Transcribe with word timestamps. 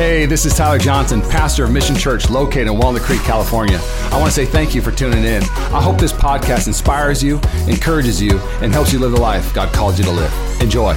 Hey, 0.00 0.24
this 0.24 0.46
is 0.46 0.54
Tyler 0.54 0.78
Johnson, 0.78 1.20
pastor 1.20 1.64
of 1.64 1.72
Mission 1.72 1.94
Church 1.94 2.30
located 2.30 2.68
in 2.68 2.78
Walnut 2.78 3.02
Creek, 3.02 3.20
California. 3.20 3.78
I 4.04 4.18
want 4.18 4.28
to 4.28 4.30
say 4.30 4.46
thank 4.46 4.74
you 4.74 4.80
for 4.80 4.90
tuning 4.90 5.24
in. 5.24 5.42
I 5.42 5.82
hope 5.82 5.98
this 5.98 6.10
podcast 6.10 6.68
inspires 6.68 7.22
you, 7.22 7.38
encourages 7.68 8.18
you, 8.20 8.38
and 8.62 8.72
helps 8.72 8.94
you 8.94 8.98
live 8.98 9.12
the 9.12 9.20
life 9.20 9.52
God 9.52 9.74
called 9.74 9.98
you 9.98 10.04
to 10.04 10.10
live. 10.10 10.32
Enjoy. 10.62 10.94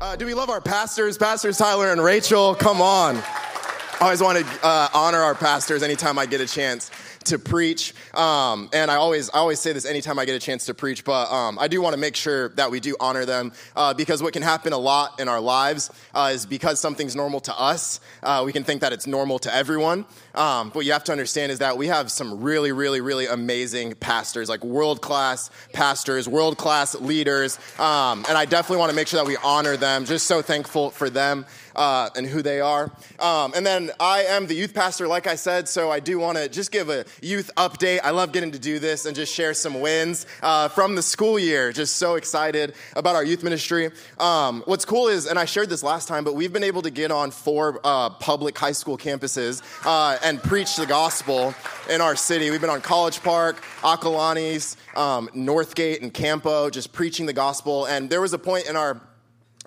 Uh, 0.00 0.16
do 0.16 0.26
we 0.26 0.34
love 0.34 0.50
our 0.50 0.60
pastors? 0.60 1.16
Pastors 1.16 1.58
Tyler 1.58 1.92
and 1.92 2.02
Rachel, 2.02 2.56
come 2.56 2.82
on. 2.82 3.14
I 3.14 3.98
always 4.00 4.20
want 4.20 4.44
to 4.44 4.66
uh, 4.66 4.88
honor 4.92 5.18
our 5.18 5.36
pastors 5.36 5.84
anytime 5.84 6.18
I 6.18 6.26
get 6.26 6.40
a 6.40 6.46
chance 6.48 6.90
to 7.28 7.38
preach. 7.38 7.94
Um, 8.14 8.68
and 8.72 8.90
I 8.90 8.96
always, 8.96 9.30
I 9.30 9.38
always 9.38 9.60
say 9.60 9.72
this 9.72 9.84
anytime 9.84 10.18
I 10.18 10.24
get 10.24 10.34
a 10.34 10.38
chance 10.38 10.66
to 10.66 10.74
preach, 10.74 11.04
but 11.04 11.30
um, 11.30 11.58
I 11.58 11.68
do 11.68 11.80
want 11.80 11.94
to 11.94 12.00
make 12.00 12.16
sure 12.16 12.50
that 12.50 12.70
we 12.70 12.80
do 12.80 12.96
honor 13.00 13.24
them 13.24 13.52
uh, 13.76 13.94
because 13.94 14.22
what 14.22 14.32
can 14.32 14.42
happen 14.42 14.72
a 14.72 14.78
lot 14.78 15.20
in 15.20 15.28
our 15.28 15.40
lives 15.40 15.90
uh, 16.14 16.30
is 16.34 16.46
because 16.46 16.80
something's 16.80 17.14
normal 17.16 17.40
to 17.40 17.58
us, 17.58 18.00
uh, 18.22 18.42
we 18.44 18.52
can 18.52 18.64
think 18.64 18.80
that 18.80 18.92
it's 18.92 19.06
normal 19.06 19.38
to 19.40 19.54
everyone. 19.54 20.04
Um, 20.34 20.70
what 20.70 20.86
you 20.86 20.92
have 20.92 21.04
to 21.04 21.12
understand 21.12 21.52
is 21.52 21.58
that 21.58 21.76
we 21.76 21.88
have 21.88 22.10
some 22.10 22.42
really, 22.42 22.72
really, 22.72 23.00
really 23.00 23.26
amazing 23.26 23.94
pastors, 23.94 24.48
like 24.48 24.64
world 24.64 25.00
class 25.00 25.50
pastors, 25.72 26.28
world 26.28 26.58
class 26.58 26.94
leaders. 26.94 27.58
Um, 27.78 28.24
and 28.28 28.38
I 28.38 28.44
definitely 28.44 28.78
want 28.78 28.90
to 28.90 28.96
make 28.96 29.08
sure 29.08 29.18
that 29.18 29.26
we 29.26 29.36
honor 29.42 29.76
them. 29.76 30.04
Just 30.04 30.26
so 30.26 30.42
thankful 30.42 30.90
for 30.90 31.10
them 31.10 31.44
uh, 31.78 32.10
and 32.16 32.26
who 32.26 32.42
they 32.42 32.60
are. 32.60 32.90
Um, 33.20 33.52
and 33.54 33.64
then 33.64 33.92
I 34.00 34.24
am 34.24 34.48
the 34.48 34.54
youth 34.54 34.74
pastor, 34.74 35.06
like 35.06 35.26
I 35.26 35.36
said, 35.36 35.68
so 35.68 35.90
I 35.90 36.00
do 36.00 36.18
want 36.18 36.36
to 36.36 36.48
just 36.48 36.72
give 36.72 36.90
a 36.90 37.04
youth 37.22 37.50
update. 37.56 38.00
I 38.02 38.10
love 38.10 38.32
getting 38.32 38.50
to 38.52 38.58
do 38.58 38.80
this 38.80 39.06
and 39.06 39.14
just 39.14 39.32
share 39.32 39.54
some 39.54 39.80
wins 39.80 40.26
uh, 40.42 40.68
from 40.68 40.96
the 40.96 41.02
school 41.02 41.38
year. 41.38 41.72
Just 41.72 41.96
so 41.96 42.16
excited 42.16 42.74
about 42.96 43.14
our 43.14 43.24
youth 43.24 43.44
ministry. 43.44 43.90
Um, 44.18 44.62
what's 44.66 44.84
cool 44.84 45.06
is, 45.06 45.26
and 45.26 45.38
I 45.38 45.44
shared 45.44 45.70
this 45.70 45.84
last 45.84 46.08
time, 46.08 46.24
but 46.24 46.34
we've 46.34 46.52
been 46.52 46.64
able 46.64 46.82
to 46.82 46.90
get 46.90 47.12
on 47.12 47.30
four 47.30 47.80
uh, 47.84 48.10
public 48.10 48.58
high 48.58 48.72
school 48.72 48.98
campuses 48.98 49.62
uh, 49.86 50.18
and 50.24 50.42
preach 50.42 50.74
the 50.74 50.86
gospel 50.86 51.54
in 51.88 52.00
our 52.00 52.16
city. 52.16 52.50
We've 52.50 52.60
been 52.60 52.70
on 52.70 52.80
College 52.80 53.22
Park, 53.22 53.62
Acalanes, 53.82 54.76
um, 54.96 55.28
Northgate, 55.28 56.02
and 56.02 56.12
Campo, 56.12 56.70
just 56.70 56.92
preaching 56.92 57.26
the 57.26 57.32
gospel. 57.32 57.84
And 57.84 58.10
there 58.10 58.20
was 58.20 58.32
a 58.32 58.38
point 58.38 58.68
in 58.68 58.74
our 58.74 59.00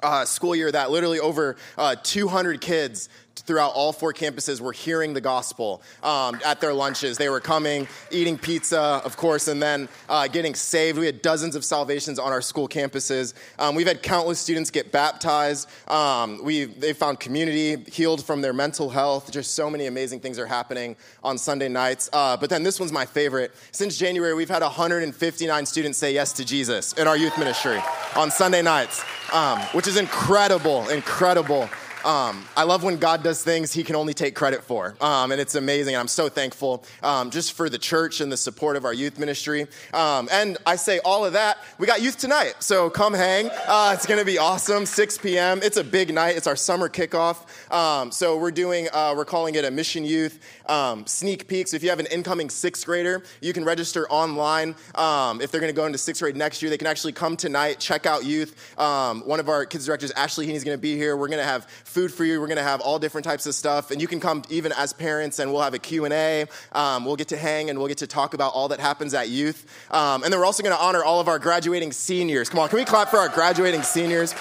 uh, 0.02 0.26
school 0.26 0.56
year 0.56 0.72
that 0.72 0.92
literally 0.92 1.20
over 1.20 1.56
uh, 1.78 1.96
200 2.02 2.62
kids 2.62 3.10
throughout 3.36 3.74
all 3.74 3.92
four 3.92 4.14
campuses 4.14 4.60
were 4.62 4.72
hearing 4.72 5.14
the 5.14 5.22
gospel 5.22 5.82
um, 6.04 6.40
at 6.46 6.62
their 6.62 6.74
lunches. 6.74 7.18
They 7.18 7.30
were 7.30 7.40
coming, 7.40 7.88
eating 8.12 8.38
pizza, 8.38 9.02
of 9.04 9.18
course, 9.18 9.48
and 9.48 9.62
then 9.62 9.90
uh, 10.10 10.28
getting 10.28 10.56
saved. 10.56 10.98
We 10.98 11.06
had 11.06 11.22
dozens 11.22 11.56
of 11.56 11.66
salvations 11.66 12.20
on 12.20 12.32
our 12.32 12.42
school 12.42 12.68
campuses. 12.68 13.34
Um, 13.60 13.76
we've 13.76 13.88
had 13.88 14.04
countless 14.04 14.40
students 14.40 14.70
get 14.70 14.92
baptized. 14.92 15.70
Um, 15.88 16.44
we 16.44 16.66
they 16.66 16.94
found 16.94 17.20
community, 17.20 17.78
healed 17.92 18.24
from 18.24 18.42
their 18.42 18.54
mental 18.54 18.90
health. 18.90 19.32
Just 19.32 19.54
so 19.54 19.70
many 19.70 19.88
amazing 19.88 20.20
things 20.20 20.38
are 20.38 20.48
happening 20.48 20.96
on 21.24 21.38
Sunday 21.38 21.70
nights. 21.70 22.10
Uh, 22.14 22.38
but 22.38 22.50
then 22.50 22.64
this 22.64 22.80
one's 22.80 22.92
my 22.92 23.06
favorite. 23.06 23.54
Since 23.72 23.98
January, 23.98 24.34
we've 24.34 24.50
had 24.50 24.62
159 24.62 25.66
students 25.66 25.98
say 25.98 26.14
yes 26.14 26.34
to 26.34 26.46
Jesus 26.46 26.94
in 26.94 27.08
our 27.08 27.18
youth 27.18 27.38
ministry 27.38 27.82
on 28.16 28.32
Sunday 28.32 28.62
nights, 28.62 29.04
um, 29.34 29.60
which 29.74 29.88
is 29.88 29.98
incredible, 29.98 30.88
incredible. 30.90 31.70
Um, 32.04 32.46
I 32.58 32.64
love 32.64 32.84
when 32.84 32.98
God 32.98 33.24
does 33.24 33.44
things 33.44 33.72
he 33.72 33.84
can 33.84 33.96
only 33.96 34.14
take 34.14 34.34
credit 34.36 34.64
for. 34.64 34.96
Um, 35.02 35.32
and 35.32 35.40
it's 35.40 35.56
amazing. 35.56 35.94
And 35.96 36.00
I'm 36.00 36.08
so 36.08 36.30
thankful 36.30 36.84
um, 37.04 37.30
just 37.30 37.54
for 37.54 37.70
the 37.70 37.78
church 37.78 38.22
and 38.22 38.32
the 38.32 38.38
support 38.38 38.76
of 38.76 38.86
our 38.86 38.94
youth 38.94 39.20
ministry. 39.20 39.68
Um, 39.94 40.28
and 40.32 40.58
I 40.66 40.78
say 40.78 41.00
all 41.00 41.26
of 41.26 41.34
that. 41.34 41.60
We 41.78 41.86
got 41.86 42.02
youth 42.02 42.18
tonight. 42.18 42.56
So 42.60 42.90
come 42.90 43.14
hang. 43.14 43.50
Uh, 43.68 43.92
it's 43.96 44.06
going 44.06 44.20
to 44.20 44.26
be 44.26 44.38
awesome. 44.38 44.86
6 44.86 45.18
p.m. 45.20 45.60
It's 45.62 45.78
a 45.78 45.84
big 45.84 46.14
night. 46.14 46.38
It's 46.38 46.48
our 46.48 46.56
summer 46.56 46.90
kickoff. 46.90 47.38
Um, 47.72 48.12
so 48.12 48.38
we're 48.38 48.52
doing, 48.52 48.88
uh, 48.92 49.14
we're 49.16 49.26
calling 49.26 49.56
it 49.56 49.66
a 49.66 49.72
mission 49.72 50.04
youth 50.04 50.40
um, 50.68 51.06
sneak 51.06 51.48
peeks. 51.48 51.74
If 51.74 51.84
you 51.84 51.90
have 51.90 52.00
an 52.00 52.08
incoming 52.08 52.50
sixth 52.50 52.86
grader, 52.86 53.24
you 53.42 53.54
can 53.54 53.64
register 53.64 54.10
online. 54.10 54.70
if 54.70 55.52
they're 55.52 55.62
going 55.62 55.74
to 55.74 55.80
go 55.80 55.86
into 55.86 55.98
sixth 55.98 56.22
grade 56.22 56.36
next 56.36 56.62
year, 56.62 56.70
they 56.70 56.78
can 56.78 56.88
actually 56.88 57.14
come 57.14 57.38
tonight, 57.38 57.80
check 57.80 58.06
out 58.06 58.26
youth. 58.26 58.56
one 58.78 59.40
of 59.40 59.50
our 59.50 59.66
kids 59.66 59.86
directors, 59.86 60.12
Ashley 60.12 60.48
Heaney, 60.48 60.56
is 60.56 60.64
going 60.64 60.78
to 60.78 60.82
be 60.82 60.96
here. 60.96 61.16
We're 61.16 61.28
going 61.28 61.40
to 61.40 61.46
have 61.46 61.68
food 61.92 62.12
for 62.12 62.26
you. 62.26 62.40
We're 62.40 62.48
going 62.48 62.58
to 62.58 62.64
have 62.64 62.82
all 62.82 62.98
different 62.98 63.26
types 63.26 63.46
of 63.46 63.54
stuff, 63.54 63.92
and 63.92 64.02
you 64.02 64.08
can 64.08 64.20
come 64.20 64.44
even 64.50 64.72
as 64.72 64.94
parents, 64.94 65.40
and 65.40 65.52
we'll 65.52 65.62
have 65.62 65.74
a 65.74 65.80
Q&A. 65.80 66.46
Um, 66.72 67.06
we'll 67.06 67.18
get 67.18 67.28
to 67.28 67.38
hang, 67.38 67.70
and 67.70 67.78
we'll 67.78 67.90
get 67.90 68.00
to 68.00 68.08
talk 68.08 68.34
about 68.34 68.54
all 68.54 68.70
that 68.70 68.80
happens 68.80 69.14
at 69.14 69.30
youth. 69.30 69.66
Um, 69.92 70.24
and 70.24 70.32
then 70.32 70.40
we're 70.40 70.46
also 70.46 70.64
going 70.64 70.76
to 70.76 70.82
honor 70.82 71.04
all 71.04 71.20
of 71.20 71.28
our 71.28 71.38
graduating 71.38 71.92
seniors. 71.92 72.50
Come 72.50 72.60
on, 72.60 72.70
can 72.70 72.80
we 72.80 72.86
clap 72.86 73.10
for 73.10 73.18
our 73.18 73.30
graduating 73.30 73.84
seniors? 73.84 74.34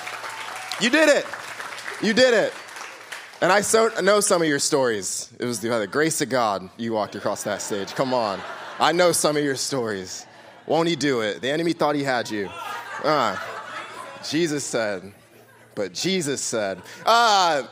You 0.81 0.89
did 0.89 1.09
it. 1.09 1.27
You 2.03 2.15
did 2.15 2.33
it. 2.33 2.55
And 3.43 3.51
I 3.51 3.63
so 3.63 3.89
know 4.03 4.21
some 4.21 4.43
of 4.43 4.49
your 4.49 4.59
stories. 4.59 5.31
It 5.39 5.45
was 5.45 5.61
by 5.61 5.79
the 5.79 5.87
grace 5.87 6.21
of 6.21 6.29
God 6.29 6.69
you 6.77 6.93
walked 6.93 7.17
across 7.17 7.43
that 7.45 7.63
stage. 7.63 7.95
Come 7.95 8.15
on. 8.15 8.41
I 8.79 8.93
know 8.93 9.13
some 9.13 9.37
of 9.37 9.43
your 9.43 9.57
stories. 9.57 10.27
Won't 10.67 10.89
he 10.89 10.97
do 10.97 11.23
it? 11.23 11.41
The 11.41 11.51
enemy 11.51 11.73
thought 11.73 11.95
he 11.95 12.05
had 12.05 12.31
you. 12.31 12.49
Uh, 13.03 13.37
Jesus 14.29 14.65
said, 14.65 15.13
but 15.81 15.95
Jesus 15.95 16.43
said. 16.43 16.83
Uh, 17.07 17.63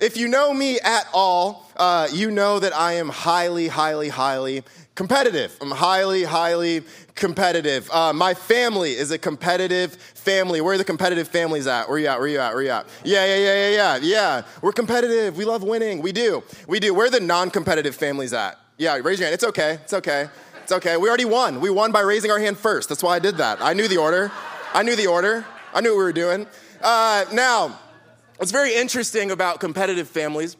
if 0.00 0.18
you 0.18 0.28
know 0.28 0.52
me 0.52 0.78
at 0.80 1.08
all, 1.14 1.66
uh, 1.78 2.06
you 2.12 2.30
know 2.30 2.58
that 2.58 2.76
I 2.76 2.94
am 2.94 3.08
highly, 3.08 3.68
highly, 3.68 4.10
highly 4.10 4.64
competitive. 4.94 5.56
I'm 5.62 5.70
highly, 5.70 6.24
highly 6.24 6.82
competitive. 7.14 7.90
Uh, 7.90 8.12
my 8.12 8.34
family 8.34 8.92
is 8.92 9.12
a 9.12 9.16
competitive 9.16 9.94
family. 9.94 10.60
Where 10.60 10.74
are 10.74 10.78
the 10.78 10.84
competitive 10.84 11.26
families 11.26 11.66
at? 11.66 11.88
Where 11.88 11.98
you 11.98 12.08
at? 12.08 12.18
Where 12.18 12.28
you 12.28 12.38
at? 12.38 12.52
Where 12.52 12.62
you 12.64 12.70
at? 12.70 12.86
Yeah, 13.02 13.24
yeah, 13.24 13.36
yeah, 13.36 13.54
yeah, 13.54 13.70
yeah, 13.70 13.98
yeah. 14.02 14.42
We're 14.60 14.72
competitive. 14.72 15.38
We 15.38 15.46
love 15.46 15.62
winning. 15.62 16.02
We 16.02 16.12
do. 16.12 16.42
We 16.68 16.80
do. 16.80 16.92
Where 16.92 17.06
are 17.06 17.10
the 17.10 17.20
non-competitive 17.20 17.96
families 17.96 18.34
at? 18.34 18.58
Yeah, 18.76 18.96
raise 18.96 19.20
your 19.20 19.28
hand. 19.28 19.34
It's 19.34 19.44
okay. 19.44 19.78
It's 19.84 19.94
okay. 19.94 20.28
It's 20.64 20.72
okay. 20.72 20.98
We 20.98 21.08
already 21.08 21.24
won. 21.24 21.62
We 21.62 21.70
won 21.70 21.92
by 21.92 22.00
raising 22.00 22.30
our 22.30 22.38
hand 22.38 22.58
first. 22.58 22.90
That's 22.90 23.02
why 23.02 23.16
I 23.16 23.20
did 23.20 23.38
that. 23.38 23.62
I 23.62 23.72
knew 23.72 23.88
the 23.88 23.96
order. 23.96 24.30
I 24.74 24.82
knew 24.82 24.96
the 24.96 25.06
order. 25.06 25.46
I 25.74 25.80
knew 25.80 25.92
what 25.92 25.98
we 25.98 26.04
were 26.04 26.12
doing. 26.12 26.46
Uh, 26.82 27.24
now, 27.32 27.78
what's 28.38 28.50
very 28.50 28.74
interesting 28.74 29.30
about 29.30 29.60
competitive 29.60 30.08
families 30.08 30.56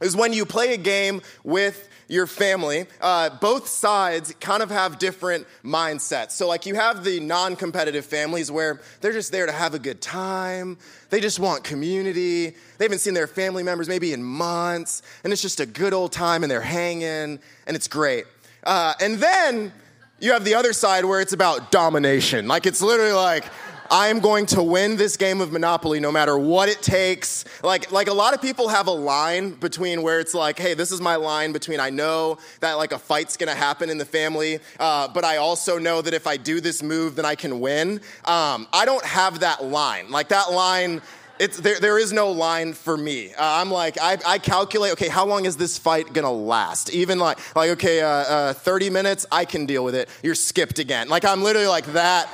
is 0.00 0.16
when 0.16 0.32
you 0.32 0.44
play 0.44 0.74
a 0.74 0.76
game 0.76 1.22
with 1.44 1.88
your 2.08 2.26
family, 2.26 2.86
uh, 3.00 3.30
both 3.40 3.68
sides 3.68 4.34
kind 4.40 4.62
of 4.64 4.70
have 4.70 4.98
different 4.98 5.46
mindsets. 5.64 6.32
So, 6.32 6.48
like, 6.48 6.66
you 6.66 6.74
have 6.74 7.04
the 7.04 7.20
non 7.20 7.54
competitive 7.54 8.04
families 8.04 8.50
where 8.50 8.80
they're 9.00 9.12
just 9.12 9.30
there 9.30 9.46
to 9.46 9.52
have 9.52 9.74
a 9.74 9.78
good 9.78 10.00
time. 10.00 10.76
They 11.10 11.20
just 11.20 11.38
want 11.38 11.62
community. 11.62 12.50
They 12.78 12.84
haven't 12.84 12.98
seen 12.98 13.14
their 13.14 13.28
family 13.28 13.62
members 13.62 13.88
maybe 13.88 14.12
in 14.12 14.24
months, 14.24 15.02
and 15.22 15.32
it's 15.32 15.40
just 15.40 15.60
a 15.60 15.66
good 15.66 15.92
old 15.92 16.10
time, 16.10 16.42
and 16.42 16.50
they're 16.50 16.60
hanging, 16.60 17.04
and 17.04 17.40
it's 17.68 17.88
great. 17.88 18.24
Uh, 18.64 18.94
and 19.00 19.18
then 19.18 19.72
you 20.18 20.32
have 20.32 20.44
the 20.44 20.54
other 20.56 20.72
side 20.72 21.04
where 21.04 21.20
it's 21.20 21.32
about 21.32 21.70
domination. 21.70 22.48
Like, 22.48 22.66
it's 22.66 22.82
literally 22.82 23.12
like, 23.12 23.44
I 23.90 24.08
am 24.08 24.20
going 24.20 24.46
to 24.46 24.62
win 24.62 24.96
this 24.96 25.16
game 25.16 25.40
of 25.40 25.52
Monopoly 25.52 26.00
no 26.00 26.10
matter 26.10 26.38
what 26.38 26.68
it 26.68 26.82
takes. 26.82 27.44
Like, 27.62 27.92
like 27.92 28.08
a 28.08 28.12
lot 28.12 28.34
of 28.34 28.40
people 28.40 28.68
have 28.68 28.86
a 28.86 28.92
line 28.92 29.50
between 29.50 30.02
where 30.02 30.20
it's 30.20 30.34
like, 30.34 30.58
hey, 30.58 30.74
this 30.74 30.90
is 30.90 31.00
my 31.00 31.16
line 31.16 31.52
between 31.52 31.80
I 31.80 31.90
know 31.90 32.38
that 32.60 32.74
like 32.74 32.92
a 32.92 32.98
fight's 32.98 33.36
gonna 33.36 33.54
happen 33.54 33.90
in 33.90 33.98
the 33.98 34.04
family, 34.04 34.58
uh, 34.80 35.08
but 35.08 35.24
I 35.24 35.36
also 35.36 35.78
know 35.78 36.00
that 36.02 36.14
if 36.14 36.26
I 36.26 36.36
do 36.36 36.60
this 36.60 36.82
move, 36.82 37.16
then 37.16 37.24
I 37.24 37.34
can 37.34 37.60
win. 37.60 38.00
Um, 38.24 38.66
I 38.72 38.84
don't 38.84 39.04
have 39.04 39.40
that 39.40 39.64
line. 39.64 40.10
Like 40.10 40.28
that 40.28 40.52
line, 40.52 41.02
it's, 41.38 41.58
there, 41.58 41.80
there 41.80 41.98
is 41.98 42.12
no 42.12 42.30
line 42.30 42.72
for 42.72 42.96
me. 42.96 43.34
Uh, 43.34 43.36
I'm 43.38 43.70
like, 43.70 43.98
I, 44.00 44.18
I, 44.24 44.38
calculate, 44.38 44.92
okay, 44.92 45.08
how 45.08 45.26
long 45.26 45.46
is 45.46 45.56
this 45.56 45.76
fight 45.76 46.12
gonna 46.12 46.30
last? 46.30 46.90
Even 46.94 47.18
like, 47.18 47.38
like 47.56 47.70
okay, 47.70 48.00
uh, 48.02 48.08
uh 48.08 48.52
30 48.54 48.90
minutes, 48.90 49.26
I 49.32 49.44
can 49.44 49.66
deal 49.66 49.84
with 49.84 49.94
it. 49.94 50.08
You're 50.22 50.36
skipped 50.36 50.78
again. 50.78 51.08
Like, 51.08 51.24
I'm 51.24 51.42
literally 51.42 51.66
like 51.66 51.86
that 51.86 52.28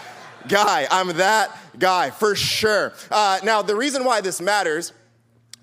guy. 0.48 0.86
I'm 0.90 1.08
that 1.16 1.56
guy 1.78 2.10
for 2.10 2.34
sure. 2.34 2.92
Uh, 3.10 3.40
now, 3.44 3.62
the 3.62 3.76
reason 3.76 4.04
why 4.04 4.20
this 4.20 4.40
matters 4.40 4.92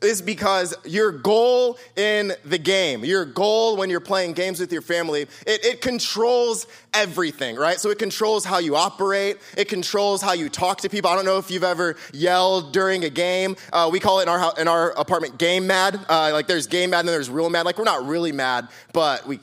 is 0.01 0.21
because 0.21 0.75
your 0.85 1.11
goal 1.11 1.77
in 1.95 2.33
the 2.45 2.57
game, 2.57 3.03
your 3.03 3.25
goal 3.25 3.77
when 3.77 3.89
you're 3.89 3.99
playing 3.99 4.33
games 4.33 4.59
with 4.59 4.71
your 4.71 4.81
family, 4.81 5.21
it, 5.21 5.65
it, 5.65 5.81
controls 5.81 6.67
everything, 6.93 7.55
right? 7.55 7.79
So 7.79 7.89
it 7.89 7.97
controls 7.97 8.45
how 8.45 8.59
you 8.59 8.75
operate, 8.75 9.37
it 9.57 9.69
controls 9.69 10.21
how 10.21 10.33
you 10.33 10.49
talk 10.49 10.81
to 10.81 10.89
people. 10.89 11.09
I 11.09 11.15
don't 11.15 11.25
know 11.25 11.37
if 11.37 11.49
you've 11.49 11.63
ever 11.63 11.95
yelled 12.13 12.73
during 12.73 13.05
a 13.05 13.09
game. 13.09 13.55
Uh, 13.73 13.89
we 13.91 13.99
call 13.99 14.19
it 14.19 14.23
in 14.23 14.29
our, 14.29 14.53
in 14.59 14.67
our 14.67 14.91
apartment 14.91 15.37
game 15.39 15.65
mad. 15.65 15.99
Uh, 16.07 16.29
like 16.31 16.47
there's 16.47 16.67
game 16.67 16.91
mad 16.91 16.99
and 16.99 17.07
then 17.09 17.15
there's 17.15 17.29
real 17.29 17.49
mad. 17.49 17.65
Like 17.65 17.77
we're 17.77 17.83
not 17.83 18.05
really 18.05 18.31
mad, 18.31 18.67
but 18.93 19.25
we 19.25 19.39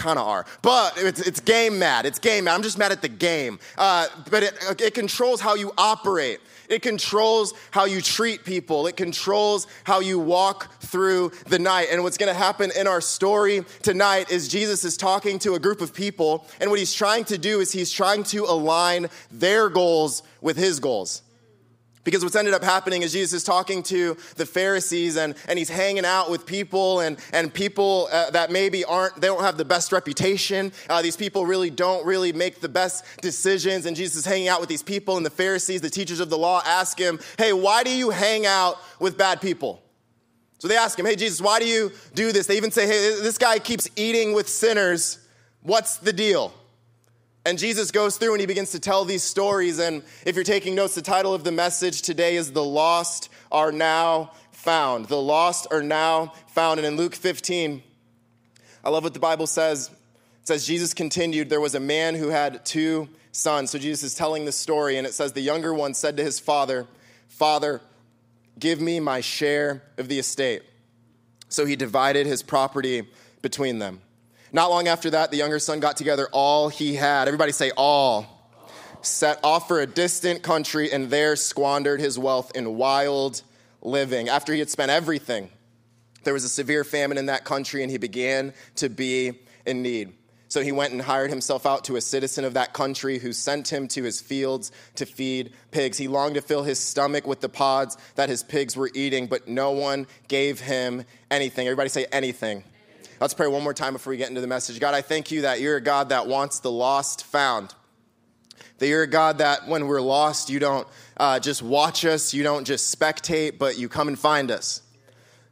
kind 0.00 0.18
of 0.18 0.26
are. 0.26 0.46
But 0.62 0.94
it's, 0.96 1.20
it's, 1.20 1.40
game 1.40 1.78
mad. 1.78 2.06
It's 2.06 2.18
game 2.18 2.44
mad. 2.44 2.54
I'm 2.54 2.62
just 2.62 2.78
mad 2.78 2.90
at 2.90 3.02
the 3.02 3.08
game. 3.08 3.58
Uh, 3.76 4.06
but 4.30 4.42
it, 4.42 4.80
it 4.80 4.94
controls 4.94 5.40
how 5.40 5.54
you 5.54 5.72
operate. 5.76 6.40
It 6.70 6.82
controls 6.82 7.52
how 7.70 7.84
you 7.84 8.00
treat 8.00 8.44
people. 8.44 8.86
It 8.86 8.96
controls 8.96 9.66
how 9.84 10.00
you 10.00 10.18
walk 10.18 10.72
through 10.80 11.32
the 11.48 11.58
night. 11.58 11.88
And 11.90 12.02
what's 12.02 12.16
going 12.16 12.32
to 12.32 12.38
happen 12.38 12.70
in 12.78 12.86
our 12.86 13.00
story 13.00 13.64
tonight 13.82 14.30
is 14.30 14.48
Jesus 14.48 14.84
is 14.84 14.96
talking 14.96 15.38
to 15.40 15.54
a 15.54 15.58
group 15.58 15.80
of 15.80 15.92
people. 15.92 16.46
And 16.60 16.70
what 16.70 16.78
he's 16.78 16.94
trying 16.94 17.24
to 17.24 17.36
do 17.36 17.60
is 17.60 17.72
he's 17.72 17.90
trying 17.92 18.22
to 18.24 18.44
align 18.44 19.08
their 19.30 19.68
goals 19.68 20.22
with 20.40 20.56
his 20.56 20.80
goals. 20.80 21.22
Because 22.02 22.24
what's 22.24 22.36
ended 22.36 22.54
up 22.54 22.64
happening 22.64 23.02
is 23.02 23.12
Jesus 23.12 23.34
is 23.34 23.44
talking 23.44 23.82
to 23.84 24.16
the 24.36 24.46
Pharisees 24.46 25.16
and, 25.16 25.34
and 25.46 25.58
he's 25.58 25.68
hanging 25.68 26.06
out 26.06 26.30
with 26.30 26.46
people 26.46 27.00
and, 27.00 27.18
and 27.32 27.52
people 27.52 28.08
uh, 28.10 28.30
that 28.30 28.50
maybe 28.50 28.84
aren't, 28.84 29.20
they 29.20 29.26
don't 29.26 29.42
have 29.42 29.58
the 29.58 29.66
best 29.66 29.92
reputation. 29.92 30.72
Uh, 30.88 31.02
these 31.02 31.16
people 31.16 31.44
really 31.44 31.68
don't 31.68 32.06
really 32.06 32.32
make 32.32 32.60
the 32.60 32.70
best 32.70 33.04
decisions. 33.20 33.84
And 33.84 33.94
Jesus 33.94 34.20
is 34.20 34.24
hanging 34.24 34.48
out 34.48 34.60
with 34.60 34.70
these 34.70 34.82
people 34.82 35.18
and 35.18 35.26
the 35.26 35.30
Pharisees, 35.30 35.82
the 35.82 35.90
teachers 35.90 36.20
of 36.20 36.30
the 36.30 36.38
law, 36.38 36.62
ask 36.64 36.98
him, 36.98 37.20
hey, 37.36 37.52
why 37.52 37.82
do 37.82 37.90
you 37.90 38.08
hang 38.08 38.46
out 38.46 38.78
with 38.98 39.18
bad 39.18 39.42
people? 39.42 39.82
So 40.58 40.68
they 40.68 40.76
ask 40.76 40.98
him, 40.98 41.04
hey, 41.04 41.16
Jesus, 41.16 41.40
why 41.40 41.58
do 41.58 41.66
you 41.66 41.92
do 42.14 42.32
this? 42.32 42.46
They 42.46 42.56
even 42.56 42.70
say, 42.70 42.86
hey, 42.86 43.20
this 43.20 43.36
guy 43.36 43.58
keeps 43.58 43.88
eating 43.96 44.32
with 44.32 44.48
sinners. 44.48 45.18
What's 45.62 45.98
the 45.98 46.12
deal? 46.12 46.54
And 47.44 47.58
Jesus 47.58 47.90
goes 47.90 48.16
through 48.16 48.32
and 48.32 48.40
he 48.40 48.46
begins 48.46 48.72
to 48.72 48.80
tell 48.80 49.04
these 49.04 49.22
stories. 49.22 49.78
And 49.78 50.02
if 50.26 50.34
you're 50.34 50.44
taking 50.44 50.74
notes, 50.74 50.94
the 50.94 51.02
title 51.02 51.32
of 51.32 51.42
the 51.42 51.52
message 51.52 52.02
today 52.02 52.36
is 52.36 52.52
The 52.52 52.64
Lost 52.64 53.30
Are 53.50 53.72
Now 53.72 54.32
Found. 54.52 55.06
The 55.06 55.20
Lost 55.20 55.66
Are 55.70 55.82
Now 55.82 56.34
Found. 56.48 56.80
And 56.80 56.86
in 56.86 56.96
Luke 56.96 57.14
15, 57.14 57.82
I 58.84 58.90
love 58.90 59.04
what 59.04 59.14
the 59.14 59.20
Bible 59.20 59.46
says. 59.46 59.88
It 60.42 60.48
says, 60.48 60.66
Jesus 60.66 60.92
continued, 60.92 61.48
There 61.48 61.60
was 61.60 61.74
a 61.74 61.80
man 61.80 62.14
who 62.14 62.28
had 62.28 62.64
two 62.66 63.08
sons. 63.32 63.70
So 63.70 63.78
Jesus 63.78 64.02
is 64.02 64.14
telling 64.14 64.44
the 64.44 64.52
story, 64.52 64.98
and 64.98 65.06
it 65.06 65.14
says, 65.14 65.32
The 65.32 65.40
younger 65.40 65.72
one 65.72 65.94
said 65.94 66.18
to 66.18 66.22
his 66.22 66.38
father, 66.38 66.86
Father, 67.28 67.80
give 68.58 68.80
me 68.80 69.00
my 69.00 69.22
share 69.22 69.82
of 69.96 70.08
the 70.08 70.18
estate. 70.18 70.62
So 71.48 71.64
he 71.64 71.74
divided 71.74 72.26
his 72.26 72.42
property 72.42 73.08
between 73.40 73.78
them. 73.78 74.02
Not 74.52 74.70
long 74.70 74.88
after 74.88 75.10
that, 75.10 75.30
the 75.30 75.36
younger 75.36 75.58
son 75.58 75.80
got 75.80 75.96
together 75.96 76.28
all 76.32 76.68
he 76.68 76.94
had. 76.94 77.28
Everybody 77.28 77.52
say, 77.52 77.70
all. 77.76 78.26
Set 79.02 79.38
off 79.42 79.68
for 79.68 79.80
a 79.80 79.86
distant 79.86 80.42
country 80.42 80.92
and 80.92 81.08
there 81.08 81.36
squandered 81.36 82.00
his 82.00 82.18
wealth 82.18 82.52
in 82.54 82.76
wild 82.76 83.42
living. 83.80 84.28
After 84.28 84.52
he 84.52 84.58
had 84.58 84.68
spent 84.68 84.90
everything, 84.90 85.50
there 86.24 86.34
was 86.34 86.44
a 86.44 86.48
severe 86.48 86.84
famine 86.84 87.16
in 87.16 87.26
that 87.26 87.44
country 87.44 87.82
and 87.82 87.90
he 87.90 87.96
began 87.96 88.52
to 88.76 88.88
be 88.90 89.40
in 89.64 89.82
need. 89.82 90.12
So 90.48 90.62
he 90.62 90.72
went 90.72 90.92
and 90.92 91.00
hired 91.00 91.30
himself 91.30 91.64
out 91.64 91.84
to 91.84 91.94
a 91.94 92.00
citizen 92.00 92.44
of 92.44 92.54
that 92.54 92.72
country 92.72 93.18
who 93.18 93.32
sent 93.32 93.72
him 93.72 93.86
to 93.88 94.02
his 94.02 94.20
fields 94.20 94.72
to 94.96 95.06
feed 95.06 95.52
pigs. 95.70 95.96
He 95.96 96.08
longed 96.08 96.34
to 96.34 96.42
fill 96.42 96.64
his 96.64 96.80
stomach 96.80 97.24
with 97.24 97.40
the 97.40 97.48
pods 97.48 97.96
that 98.16 98.28
his 98.28 98.42
pigs 98.42 98.76
were 98.76 98.90
eating, 98.92 99.28
but 99.28 99.46
no 99.46 99.70
one 99.70 100.08
gave 100.26 100.58
him 100.58 101.04
anything. 101.30 101.68
Everybody 101.68 101.88
say 101.88 102.06
anything. 102.10 102.64
Let's 103.20 103.34
pray 103.34 103.48
one 103.48 103.62
more 103.62 103.74
time 103.74 103.92
before 103.92 104.12
we 104.12 104.16
get 104.16 104.30
into 104.30 104.40
the 104.40 104.46
message. 104.46 104.80
God, 104.80 104.94
I 104.94 105.02
thank 105.02 105.30
you 105.30 105.42
that 105.42 105.60
you're 105.60 105.76
a 105.76 105.80
God 105.82 106.08
that 106.08 106.26
wants 106.26 106.60
the 106.60 106.70
lost 106.70 107.26
found. 107.26 107.74
That 108.78 108.88
you're 108.88 109.02
a 109.02 109.06
God 109.06 109.38
that 109.38 109.68
when 109.68 109.86
we're 109.86 110.00
lost, 110.00 110.48
you 110.48 110.58
don't 110.58 110.88
uh, 111.18 111.38
just 111.38 111.62
watch 111.62 112.06
us, 112.06 112.32
you 112.32 112.42
don't 112.42 112.64
just 112.64 112.98
spectate, 112.98 113.58
but 113.58 113.76
you 113.76 113.90
come 113.90 114.08
and 114.08 114.18
find 114.18 114.50
us. 114.50 114.80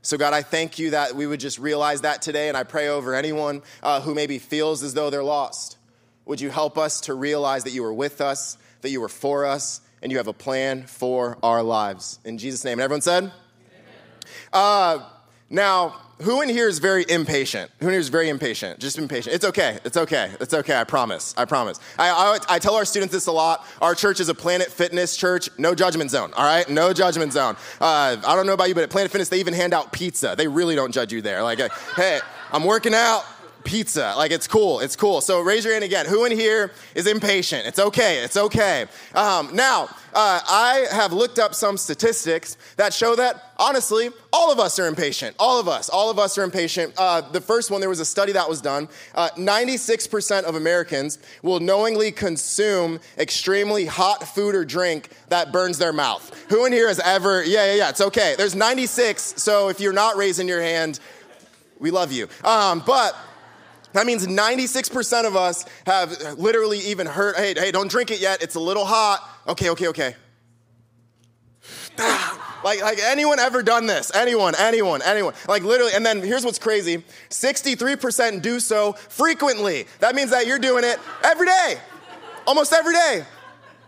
So, 0.01 0.17
God, 0.17 0.33
I 0.33 0.41
thank 0.41 0.79
you 0.79 0.93
that 0.93 1.15
we 1.15 1.27
would 1.27 1.41
just 1.41 1.59
realize 1.59 2.01
that 2.01 2.23
today, 2.23 2.49
and 2.49 2.57
I 2.57 2.63
pray 2.63 2.89
over 2.89 3.15
anyone 3.15 3.61
uh, 3.83 4.01
who 4.01 4.15
maybe 4.15 4.39
feels 4.39 4.83
as 4.83 4.95
though 4.95 5.11
they're 5.11 5.23
lost. 5.23 5.77
Would 6.25 6.41
you 6.41 6.49
help 6.49 6.79
us 6.79 7.03
to 7.03 7.13
realize 7.13 7.65
that 7.65 7.73
you 7.73 7.85
are 7.85 7.93
with 7.93 8.23
us, 8.23 8.57
that 8.81 8.89
you 8.89 9.03
are 9.03 9.11
for 9.11 9.45
us, 9.45 9.83
and 10.01 10.11
you 10.11 10.17
have 10.17 10.29
a 10.29 10.33
plan 10.33 10.85
for 10.87 11.37
our 11.43 11.63
lives? 11.63 12.19
In 12.25 12.39
Jesus' 12.39 12.65
name. 12.65 12.79
And 12.79 12.81
everyone 12.81 13.03
said? 13.03 13.31
Uh, 14.55 15.01
now, 15.51 16.01
who 16.21 16.43
in 16.43 16.49
here 16.49 16.69
is 16.69 16.79
very 16.79 17.05
impatient? 17.09 17.71
Who 17.81 17.87
in 17.87 17.93
here 17.93 18.01
is 18.01 18.09
very 18.09 18.29
impatient? 18.29 18.79
Just 18.79 18.99
impatient. 18.99 19.35
It's 19.35 19.45
okay. 19.45 19.79
It's 19.85 19.97
okay. 19.97 20.33
It's 20.41 20.53
okay. 20.53 20.77
I 20.77 20.85
promise. 20.85 21.35
I 21.37 21.45
promise. 21.45 21.79
I, 21.99 22.11
I, 22.11 22.57
I, 22.57 22.59
tell 22.59 22.75
our 22.75 22.85
students 22.85 23.13
this 23.13 23.27
a 23.27 23.33
lot. 23.33 23.65
Our 23.81 23.95
church 23.95 24.21
is 24.21 24.29
a 24.29 24.35
Planet 24.35 24.69
Fitness 24.69 25.17
church. 25.17 25.49
No 25.59 25.75
judgment 25.75 26.11
zone. 26.11 26.33
All 26.35 26.45
right. 26.45 26.69
No 26.69 26.93
judgment 26.93 27.33
zone. 27.33 27.57
Uh, 27.81 28.17
I 28.27 28.37
don't 28.37 28.47
know 28.47 28.53
about 28.53 28.69
you, 28.69 28.75
but 28.75 28.83
at 28.83 28.91
Planet 28.91 29.13
Fitness, 29.13 29.29
they 29.29 29.41
even 29.41 29.55
hand 29.55 29.73
out 29.73 29.93
pizza. 29.93 30.35
They 30.37 30.49
really 30.49 30.75
don't 30.75 30.93
judge 30.93 31.13
you 31.13 31.23
there. 31.23 31.43
Like, 31.43 31.61
hey, 31.97 32.21
I'm 32.53 32.65
working 32.65 32.95
out 32.95 33.25
pizza. 33.65 34.15
Like 34.17 34.31
it's 34.31 34.47
cool. 34.47 34.81
It's 34.81 34.97
cool. 34.97 35.21
So 35.21 35.41
raise 35.41 35.65
your 35.65 35.75
hand 35.75 35.85
again. 35.85 36.07
Who 36.07 36.25
in 36.25 36.33
here 36.33 36.73
is 36.95 37.07
impatient? 37.07 37.67
It's 37.67 37.79
okay. 37.79 38.23
It's 38.25 38.37
okay. 38.37 38.87
Um, 39.15 39.55
now, 39.55 39.89
uh, 40.15 40.41
I 40.49 40.87
have 40.91 41.13
looked 41.13 41.39
up 41.39 41.55
some 41.55 41.77
statistics 41.77 42.57
that 42.77 42.93
show 42.93 43.15
that 43.17 43.53
honestly, 43.59 44.11
all 44.33 44.51
of 44.51 44.59
us 44.59 44.79
are 44.79 44.87
impatient. 44.87 45.37
All 45.39 45.61
of 45.61 45.69
us. 45.69 45.89
All 45.89 46.11
of 46.11 46.19
us 46.19 46.39
are 46.39 46.45
impatient. 46.45 46.95
Uh, 46.97 47.21
the 47.21 47.41
first 47.41 47.71
one, 47.71 47.81
there 47.81 47.89
was 47.89 48.01
a 48.01 48.05
study 48.05 48.33
that 48.33 48.49
was 48.49 48.61
done. 48.61 48.89
Uh, 49.15 49.29
96% 49.37 50.45
of 50.45 50.55
Americans 50.55 51.19
will 51.43 51.61
knowingly 51.61 52.11
consume 52.11 53.01
extremely 53.19 53.87
hot 53.87 54.27
food 54.29 54.55
or 54.55 54.65
drink 54.65 55.11
that 55.29 55.53
burns 55.53 55.79
their 55.79 55.93
mouth. 55.93 56.35
Who 56.49 56.65
in 56.65 56.73
here 56.73 56.89
has 56.89 57.01
ever? 57.01 57.45
Yeah, 57.45 57.67
yeah, 57.67 57.75
yeah. 57.75 57.89
It's 57.91 58.01
okay. 58.01 58.35
There's 58.37 58.55
96. 58.55 59.35
So 59.43 59.69
if 59.69 59.81
you're 59.81 59.93
not 59.93 60.17
raising 60.17 60.49
your 60.49 60.63
hand, 60.63 61.01
we 61.79 61.91
love 61.91 62.13
you. 62.13 62.29
Um, 62.45 62.83
but 62.87 63.17
that 63.93 64.07
means 64.07 64.27
96% 64.27 65.27
of 65.27 65.37
us 65.37 65.65
have 65.87 66.39
literally 66.39 66.79
even 66.81 67.07
heard, 67.07 67.37
hey, 67.37 67.55
hey, 67.57 67.73
don't 67.73 67.91
drink 67.91 68.11
it 68.11 68.21
yet. 68.21 68.43
It's 68.43 68.55
a 68.55 68.61
little 68.61 68.85
hot. 68.85 69.27
Okay, 69.47 69.71
okay, 69.71 69.89
okay. 69.89 70.15
like, 72.65 72.81
like 72.81 72.99
anyone 73.03 73.39
ever 73.39 73.63
done 73.63 73.87
this? 73.87 74.15
Anyone, 74.15 74.55
anyone, 74.59 75.03
anyone. 75.03 75.35
Like 75.49 75.63
literally, 75.63 75.93
and 75.95 76.05
then 76.05 76.23
here's 76.23 76.45
what's 76.45 76.59
crazy 76.59 77.03
63% 77.31 78.43
do 78.43 78.61
so 78.61 78.93
frequently. 78.93 79.87
That 80.01 80.15
means 80.15 80.31
that 80.31 80.47
you're 80.47 80.59
doing 80.59 80.85
it 80.85 80.99
every 81.25 81.47
day, 81.47 81.79
almost 82.47 82.73
every 82.73 82.95
day. 82.95 83.25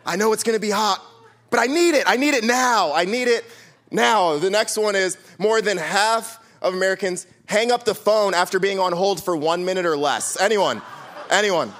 I 0.05 0.17
know 0.17 0.32
it's 0.32 0.43
gonna 0.43 0.58
be 0.58 0.70
hot, 0.70 1.05
but 1.50 1.61
I 1.61 1.67
need 1.67 1.94
it. 1.94 2.05
I 2.06 2.17
need 2.17 2.35
it 2.35 2.43
now. 2.43 2.93
I 2.93 3.05
need 3.05 3.29
it 3.29 3.44
now. 3.91 4.38
The 4.38 4.50
next 4.50 4.76
one 4.76 4.97
is 4.97 5.17
more 5.38 5.61
than 5.61 5.76
half 5.76 6.39
of 6.62 6.74
Americans 6.74 7.26
hang 7.46 7.72
up 7.72 7.84
the 7.84 7.94
phone 7.94 8.34
after 8.34 8.58
being 8.58 8.78
on 8.78 8.92
hold 8.92 9.22
for 9.22 9.36
one 9.36 9.64
minute 9.64 9.86
or 9.86 9.96
less. 9.96 10.40
Anyone? 10.40 10.82
Anyone? 11.30 11.72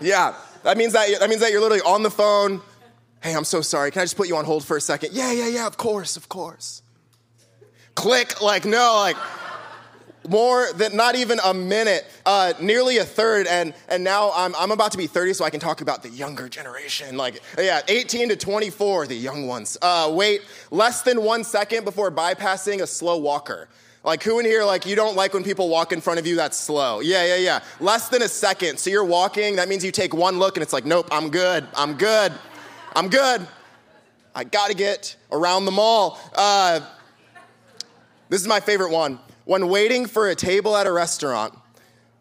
Yeah. 0.00 0.34
That 0.62 0.76
means 0.76 0.92
that, 0.92 1.08
that 1.20 1.28
means 1.28 1.40
that 1.40 1.50
you're 1.50 1.60
literally 1.60 1.82
on 1.82 2.02
the 2.02 2.10
phone. 2.10 2.60
Hey, 3.22 3.34
I'm 3.34 3.44
so 3.44 3.60
sorry. 3.60 3.90
Can 3.90 4.02
I 4.02 4.04
just 4.04 4.16
put 4.16 4.28
you 4.28 4.36
on 4.36 4.44
hold 4.44 4.64
for 4.64 4.76
a 4.76 4.80
second? 4.80 5.10
Yeah, 5.12 5.32
yeah, 5.32 5.48
yeah, 5.48 5.66
of 5.66 5.76
course, 5.76 6.16
of 6.16 6.28
course. 6.28 6.82
Click, 7.94 8.40
like, 8.42 8.64
no, 8.64 8.96
like, 8.96 9.16
more 10.28 10.72
than 10.74 10.96
not 10.96 11.14
even 11.14 11.38
a 11.44 11.52
minute, 11.52 12.04
uh, 12.26 12.52
nearly 12.60 12.98
a 12.98 13.04
third. 13.04 13.46
And, 13.46 13.74
and 13.88 14.04
now 14.04 14.32
I'm, 14.34 14.54
I'm 14.56 14.70
about 14.70 14.92
to 14.92 14.98
be 14.98 15.06
30, 15.06 15.34
so 15.34 15.44
I 15.44 15.50
can 15.50 15.60
talk 15.60 15.80
about 15.80 16.02
the 16.02 16.08
younger 16.08 16.48
generation. 16.48 17.16
Like, 17.16 17.40
yeah, 17.58 17.80
18 17.88 18.30
to 18.30 18.36
24, 18.36 19.06
the 19.06 19.14
young 19.14 19.46
ones. 19.46 19.76
Uh, 19.80 20.10
wait 20.12 20.42
less 20.70 21.02
than 21.02 21.22
one 21.22 21.44
second 21.44 21.84
before 21.84 22.10
bypassing 22.10 22.82
a 22.82 22.86
slow 22.86 23.18
walker. 23.18 23.68
Like, 24.04 24.22
who 24.24 24.40
in 24.40 24.44
here, 24.44 24.64
like, 24.64 24.84
you 24.84 24.96
don't 24.96 25.14
like 25.14 25.32
when 25.32 25.44
people 25.44 25.68
walk 25.68 25.92
in 25.92 26.00
front 26.00 26.18
of 26.18 26.26
you 26.26 26.34
that's 26.34 26.56
slow? 26.56 27.00
Yeah, 27.00 27.24
yeah, 27.24 27.36
yeah. 27.36 27.60
Less 27.78 28.08
than 28.08 28.22
a 28.22 28.28
second. 28.28 28.78
So 28.78 28.90
you're 28.90 29.04
walking, 29.04 29.56
that 29.56 29.68
means 29.68 29.84
you 29.84 29.92
take 29.92 30.12
one 30.12 30.40
look 30.40 30.56
and 30.56 30.62
it's 30.62 30.72
like, 30.72 30.84
nope, 30.84 31.08
I'm 31.12 31.30
good. 31.30 31.66
I'm 31.76 31.94
good. 31.94 32.32
I'm 32.96 33.08
good. 33.08 33.46
I 34.34 34.44
gotta 34.44 34.74
get 34.74 35.16
around 35.30 35.66
the 35.66 35.70
mall. 35.70 36.18
Uh, 36.34 36.80
this 38.28 38.40
is 38.40 38.48
my 38.48 38.60
favorite 38.60 38.90
one. 38.90 39.20
When 39.44 39.68
waiting 39.68 40.06
for 40.06 40.28
a 40.28 40.34
table 40.34 40.76
at 40.76 40.86
a 40.86 40.92
restaurant, 40.92 41.54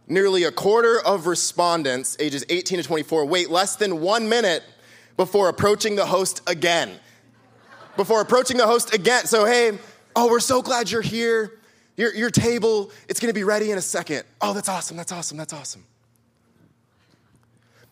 nearly 0.08 0.44
a 0.44 0.52
quarter 0.52 1.00
of 1.00 1.26
respondents 1.26 2.18
ages 2.20 2.46
18 2.50 2.80
to 2.80 2.84
24 2.84 3.26
wait 3.26 3.50
less 3.50 3.76
than 3.76 4.02
one 4.02 4.28
minute 4.28 4.64
before 5.18 5.50
approaching 5.50 5.96
the 5.96 6.06
host 6.06 6.42
again. 6.48 7.00
Before 7.96 8.22
approaching 8.22 8.58
the 8.58 8.68
host 8.68 8.94
again. 8.94 9.26
So, 9.26 9.46
hey, 9.46 9.78
oh, 10.16 10.30
we're 10.30 10.40
so 10.40 10.62
glad 10.62 10.92
you're 10.92 11.02
here. 11.02 11.54
Your, 11.98 12.14
your 12.16 12.30
table, 12.30 12.92
it's 13.08 13.20
gonna 13.20 13.34
be 13.34 13.44
ready 13.44 13.72
in 13.72 13.78
a 13.78 13.82
second. 13.82 14.24
Oh, 14.42 14.54
that's 14.54 14.70
awesome, 14.70 14.98
that's 14.98 15.12
awesome, 15.12 15.38
that's 15.38 15.54
awesome. 15.54 15.86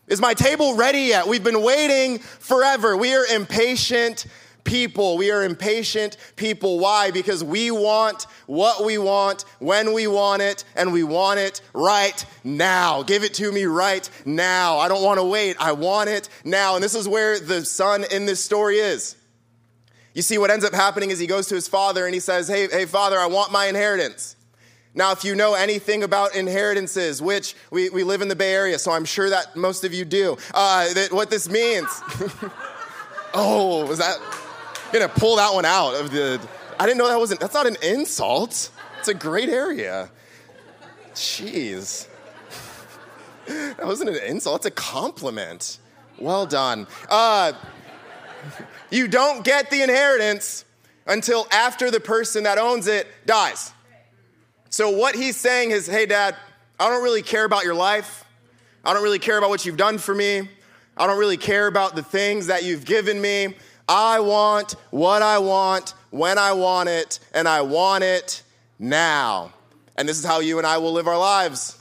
Is 0.06 0.20
my 0.20 0.34
table 0.34 0.74
ready 0.74 1.02
yet? 1.02 1.28
We've 1.28 1.44
been 1.44 1.62
waiting 1.62 2.18
forever. 2.18 2.96
We 2.96 3.14
are 3.14 3.24
impatient 3.26 4.26
people. 4.64 5.16
We 5.16 5.30
are 5.30 5.44
impatient 5.44 6.16
people. 6.34 6.80
Why? 6.80 7.12
Because 7.12 7.44
we 7.44 7.70
want 7.70 8.26
what 8.46 8.84
we 8.84 8.98
want 8.98 9.44
when 9.60 9.92
we 9.92 10.08
want 10.08 10.42
it, 10.42 10.64
and 10.74 10.92
we 10.92 11.04
want 11.04 11.38
it 11.38 11.60
right 11.72 12.24
now. 12.42 13.04
Give 13.04 13.22
it 13.22 13.34
to 13.34 13.52
me 13.52 13.64
right 13.64 14.08
now. 14.24 14.78
I 14.78 14.88
don't 14.88 15.04
want 15.04 15.20
to 15.20 15.24
wait. 15.24 15.56
I 15.60 15.72
want 15.72 16.10
it 16.10 16.28
now. 16.44 16.74
And 16.74 16.82
this 16.82 16.96
is 16.96 17.06
where 17.06 17.38
the 17.38 17.64
son 17.64 18.04
in 18.10 18.26
this 18.26 18.42
story 18.44 18.78
is. 18.78 19.14
You 20.14 20.22
see, 20.22 20.38
what 20.38 20.50
ends 20.50 20.64
up 20.64 20.74
happening 20.74 21.10
is 21.10 21.18
he 21.18 21.26
goes 21.26 21.46
to 21.48 21.54
his 21.54 21.68
father 21.68 22.04
and 22.04 22.14
he 22.14 22.20
says, 22.20 22.48
Hey, 22.48 22.68
hey, 22.68 22.84
father, 22.86 23.18
I 23.18 23.26
want 23.26 23.52
my 23.52 23.66
inheritance. 23.66 24.36
Now, 24.92 25.12
if 25.12 25.24
you 25.24 25.36
know 25.36 25.54
anything 25.54 26.02
about 26.02 26.34
inheritances, 26.34 27.22
which 27.22 27.54
we, 27.70 27.90
we 27.90 28.02
live 28.02 28.22
in 28.22 28.28
the 28.28 28.34
Bay 28.34 28.52
Area, 28.52 28.76
so 28.76 28.90
I'm 28.90 29.04
sure 29.04 29.30
that 29.30 29.54
most 29.54 29.84
of 29.84 29.94
you 29.94 30.04
do, 30.04 30.36
uh, 30.52 30.92
that 30.94 31.12
what 31.12 31.30
this 31.30 31.48
means. 31.48 31.86
oh, 33.34 33.86
was 33.86 33.98
that? 33.98 34.18
I'm 34.86 34.92
gonna 34.92 35.08
pull 35.08 35.36
that 35.36 35.54
one 35.54 35.64
out 35.64 35.94
of 35.94 36.10
the. 36.10 36.40
I 36.80 36.86
didn't 36.86 36.98
know 36.98 37.06
that 37.06 37.20
wasn't. 37.20 37.38
That's 37.38 37.54
not 37.54 37.68
an 37.68 37.76
insult. 37.84 38.70
It's 38.98 39.08
a 39.08 39.14
great 39.14 39.48
area. 39.48 40.10
Jeez. 41.14 42.06
That 43.46 43.84
wasn't 43.84 44.10
an 44.10 44.22
insult. 44.24 44.58
It's 44.58 44.66
a 44.66 44.70
compliment. 44.70 45.78
Well 46.18 46.46
done. 46.46 46.86
Uh, 47.08 47.52
You 48.90 49.08
don't 49.08 49.44
get 49.44 49.70
the 49.70 49.82
inheritance 49.82 50.64
until 51.06 51.46
after 51.50 51.90
the 51.90 52.00
person 52.00 52.44
that 52.44 52.58
owns 52.58 52.86
it 52.86 53.06
dies. 53.26 53.72
So, 54.70 54.90
what 54.90 55.14
he's 55.14 55.36
saying 55.36 55.72
is, 55.72 55.86
hey, 55.86 56.06
dad, 56.06 56.36
I 56.78 56.88
don't 56.88 57.02
really 57.02 57.22
care 57.22 57.44
about 57.44 57.64
your 57.64 57.74
life. 57.74 58.24
I 58.84 58.94
don't 58.94 59.02
really 59.02 59.18
care 59.18 59.36
about 59.36 59.50
what 59.50 59.66
you've 59.66 59.76
done 59.76 59.98
for 59.98 60.14
me. 60.14 60.48
I 60.96 61.06
don't 61.06 61.18
really 61.18 61.36
care 61.36 61.66
about 61.66 61.96
the 61.96 62.02
things 62.02 62.46
that 62.46 62.64
you've 62.64 62.84
given 62.84 63.20
me. 63.20 63.54
I 63.88 64.20
want 64.20 64.76
what 64.90 65.22
I 65.22 65.38
want 65.38 65.94
when 66.10 66.38
I 66.38 66.52
want 66.52 66.88
it, 66.88 67.18
and 67.34 67.48
I 67.48 67.62
want 67.62 68.04
it 68.04 68.42
now. 68.78 69.52
And 69.96 70.08
this 70.08 70.18
is 70.18 70.24
how 70.24 70.40
you 70.40 70.58
and 70.58 70.66
I 70.66 70.78
will 70.78 70.92
live 70.92 71.08
our 71.08 71.18
lives. 71.18 71.78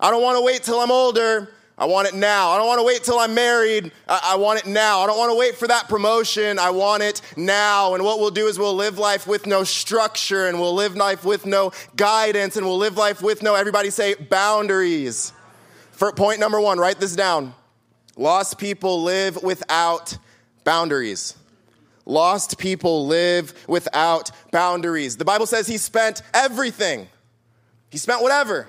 I 0.00 0.10
don't 0.10 0.22
want 0.22 0.38
to 0.38 0.44
wait 0.44 0.62
till 0.62 0.78
I'm 0.78 0.92
older. 0.92 1.52
I 1.78 1.84
want 1.84 2.08
it 2.08 2.14
now. 2.14 2.50
I 2.50 2.58
don't 2.58 2.66
want 2.66 2.80
to 2.80 2.84
wait 2.84 3.04
till 3.04 3.20
I'm 3.20 3.34
married. 3.34 3.92
I, 4.08 4.32
I, 4.32 4.36
want 4.36 4.58
it 4.58 4.66
now. 4.66 5.00
I 5.00 5.06
don't 5.06 5.16
want 5.16 5.30
to 5.30 5.38
wait 5.38 5.54
for 5.54 5.68
that 5.68 5.88
promotion. 5.88 6.58
I 6.58 6.70
want 6.70 7.04
it 7.04 7.20
now. 7.36 7.94
And 7.94 8.04
what 8.04 8.18
we'll 8.18 8.32
do 8.32 8.48
is 8.48 8.58
we'll 8.58 8.74
live 8.74 8.98
life 8.98 9.28
with 9.28 9.46
no 9.46 9.62
structure 9.62 10.48
and 10.48 10.58
we'll 10.58 10.74
live 10.74 10.96
life 10.96 11.24
with 11.24 11.46
no 11.46 11.70
guidance 11.94 12.56
and 12.56 12.66
we'll 12.66 12.78
live 12.78 12.96
life 12.96 13.22
with 13.22 13.44
no, 13.44 13.54
everybody 13.54 13.90
say, 13.90 14.14
boundaries. 14.14 15.32
For 15.92 16.10
point 16.12 16.40
number 16.40 16.60
one, 16.60 16.78
write 16.78 16.98
this 16.98 17.14
down. 17.14 17.54
Lost 18.16 18.58
people 18.58 19.04
live 19.04 19.40
without 19.44 20.18
boundaries. 20.64 21.36
Lost 22.04 22.58
people 22.58 23.06
live 23.06 23.54
without 23.68 24.32
boundaries. 24.50 25.16
The 25.16 25.24
Bible 25.24 25.46
says 25.46 25.68
he 25.68 25.78
spent 25.78 26.22
everything, 26.34 27.06
he 27.90 27.98
spent 27.98 28.20
whatever. 28.20 28.66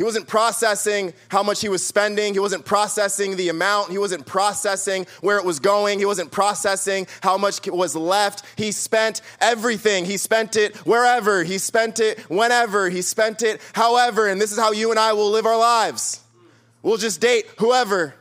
He 0.00 0.04
wasn't 0.04 0.28
processing 0.28 1.12
how 1.28 1.42
much 1.42 1.60
he 1.60 1.68
was 1.68 1.86
spending. 1.86 2.32
He 2.32 2.40
wasn't 2.40 2.64
processing 2.64 3.36
the 3.36 3.50
amount. 3.50 3.90
He 3.90 3.98
wasn't 3.98 4.24
processing 4.24 5.06
where 5.20 5.36
it 5.36 5.44
was 5.44 5.60
going. 5.60 5.98
He 5.98 6.06
wasn't 6.06 6.30
processing 6.30 7.06
how 7.20 7.36
much 7.36 7.68
was 7.68 7.94
left. 7.94 8.42
He 8.56 8.72
spent 8.72 9.20
everything. 9.42 10.06
He 10.06 10.16
spent 10.16 10.56
it 10.56 10.74
wherever. 10.86 11.44
He 11.44 11.58
spent 11.58 12.00
it 12.00 12.18
whenever. 12.30 12.88
He 12.88 13.02
spent 13.02 13.42
it 13.42 13.60
however. 13.74 14.26
And 14.26 14.40
this 14.40 14.52
is 14.52 14.58
how 14.58 14.72
you 14.72 14.90
and 14.90 14.98
I 14.98 15.12
will 15.12 15.30
live 15.30 15.44
our 15.44 15.58
lives. 15.58 16.22
We'll 16.82 16.96
just 16.96 17.20
date 17.20 17.44
whoever. 17.58 18.14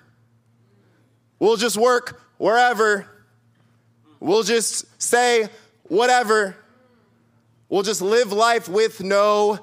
We'll 1.40 1.56
just 1.56 1.78
work 1.78 2.22
wherever. 2.40 3.08
We'll 4.20 4.44
just 4.44 5.02
say 5.02 5.48
whatever. 5.84 6.58
We'll 7.70 7.84
just 7.84 8.02
live 8.02 8.34
life 8.34 8.68
with 8.68 9.02
no 9.02 9.60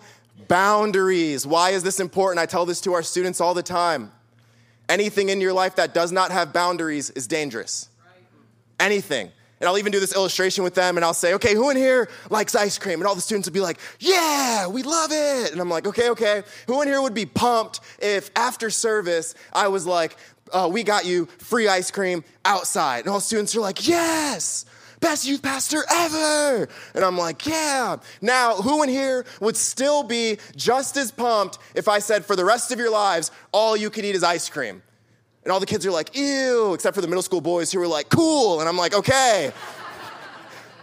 boundaries. 0.48 1.46
Why 1.46 1.70
is 1.70 1.82
this 1.82 2.00
important? 2.00 2.40
I 2.40 2.46
tell 2.46 2.66
this 2.66 2.80
to 2.82 2.94
our 2.94 3.02
students 3.02 3.40
all 3.40 3.54
the 3.54 3.62
time. 3.62 4.12
Anything 4.88 5.28
in 5.28 5.40
your 5.40 5.52
life 5.52 5.76
that 5.76 5.94
does 5.94 6.12
not 6.12 6.30
have 6.30 6.52
boundaries 6.52 7.10
is 7.10 7.26
dangerous. 7.26 7.88
Anything. 8.78 9.30
And 9.58 9.68
I'll 9.68 9.78
even 9.78 9.90
do 9.90 10.00
this 10.00 10.14
illustration 10.14 10.64
with 10.64 10.74
them 10.74 10.96
and 10.96 11.04
I'll 11.04 11.14
say, 11.14 11.34
okay, 11.34 11.54
who 11.54 11.70
in 11.70 11.76
here 11.76 12.08
likes 12.28 12.54
ice 12.54 12.78
cream? 12.78 13.00
And 13.00 13.08
all 13.08 13.14
the 13.14 13.22
students 13.22 13.48
will 13.48 13.54
be 13.54 13.60
like, 13.60 13.78
yeah, 13.98 14.66
we 14.66 14.82
love 14.82 15.10
it. 15.12 15.52
And 15.52 15.60
I'm 15.60 15.70
like, 15.70 15.86
okay, 15.86 16.10
okay. 16.10 16.42
Who 16.66 16.82
in 16.82 16.88
here 16.88 17.00
would 17.00 17.14
be 17.14 17.26
pumped 17.26 17.80
if 17.98 18.30
after 18.36 18.68
service 18.68 19.34
I 19.52 19.68
was 19.68 19.86
like, 19.86 20.16
uh, 20.52 20.68
we 20.70 20.82
got 20.82 21.06
you 21.06 21.26
free 21.38 21.68
ice 21.68 21.90
cream 21.90 22.22
outside? 22.44 23.00
And 23.00 23.08
all 23.08 23.16
the 23.16 23.22
students 23.22 23.56
are 23.56 23.60
like, 23.60 23.88
yes 23.88 24.66
best 25.00 25.26
youth 25.26 25.42
pastor 25.42 25.84
ever. 25.90 26.68
And 26.94 27.04
I'm 27.04 27.18
like, 27.18 27.46
yeah. 27.46 27.96
Now, 28.20 28.56
who 28.56 28.82
in 28.82 28.88
here 28.88 29.24
would 29.40 29.56
still 29.56 30.02
be 30.02 30.38
just 30.54 30.96
as 30.96 31.10
pumped 31.10 31.58
if 31.74 31.88
I 31.88 31.98
said, 31.98 32.24
for 32.24 32.36
the 32.36 32.44
rest 32.44 32.72
of 32.72 32.78
your 32.78 32.90
lives, 32.90 33.30
all 33.52 33.76
you 33.76 33.90
can 33.90 34.04
eat 34.04 34.14
is 34.14 34.22
ice 34.22 34.48
cream? 34.48 34.82
And 35.44 35.52
all 35.52 35.60
the 35.60 35.66
kids 35.66 35.86
are 35.86 35.92
like, 35.92 36.16
ew, 36.16 36.74
except 36.74 36.94
for 36.96 37.00
the 37.00 37.06
middle 37.06 37.22
school 37.22 37.40
boys 37.40 37.70
who 37.70 37.78
were 37.78 37.86
like, 37.86 38.08
cool. 38.08 38.58
And 38.60 38.68
I'm 38.68 38.76
like, 38.76 38.94
okay. 38.94 39.52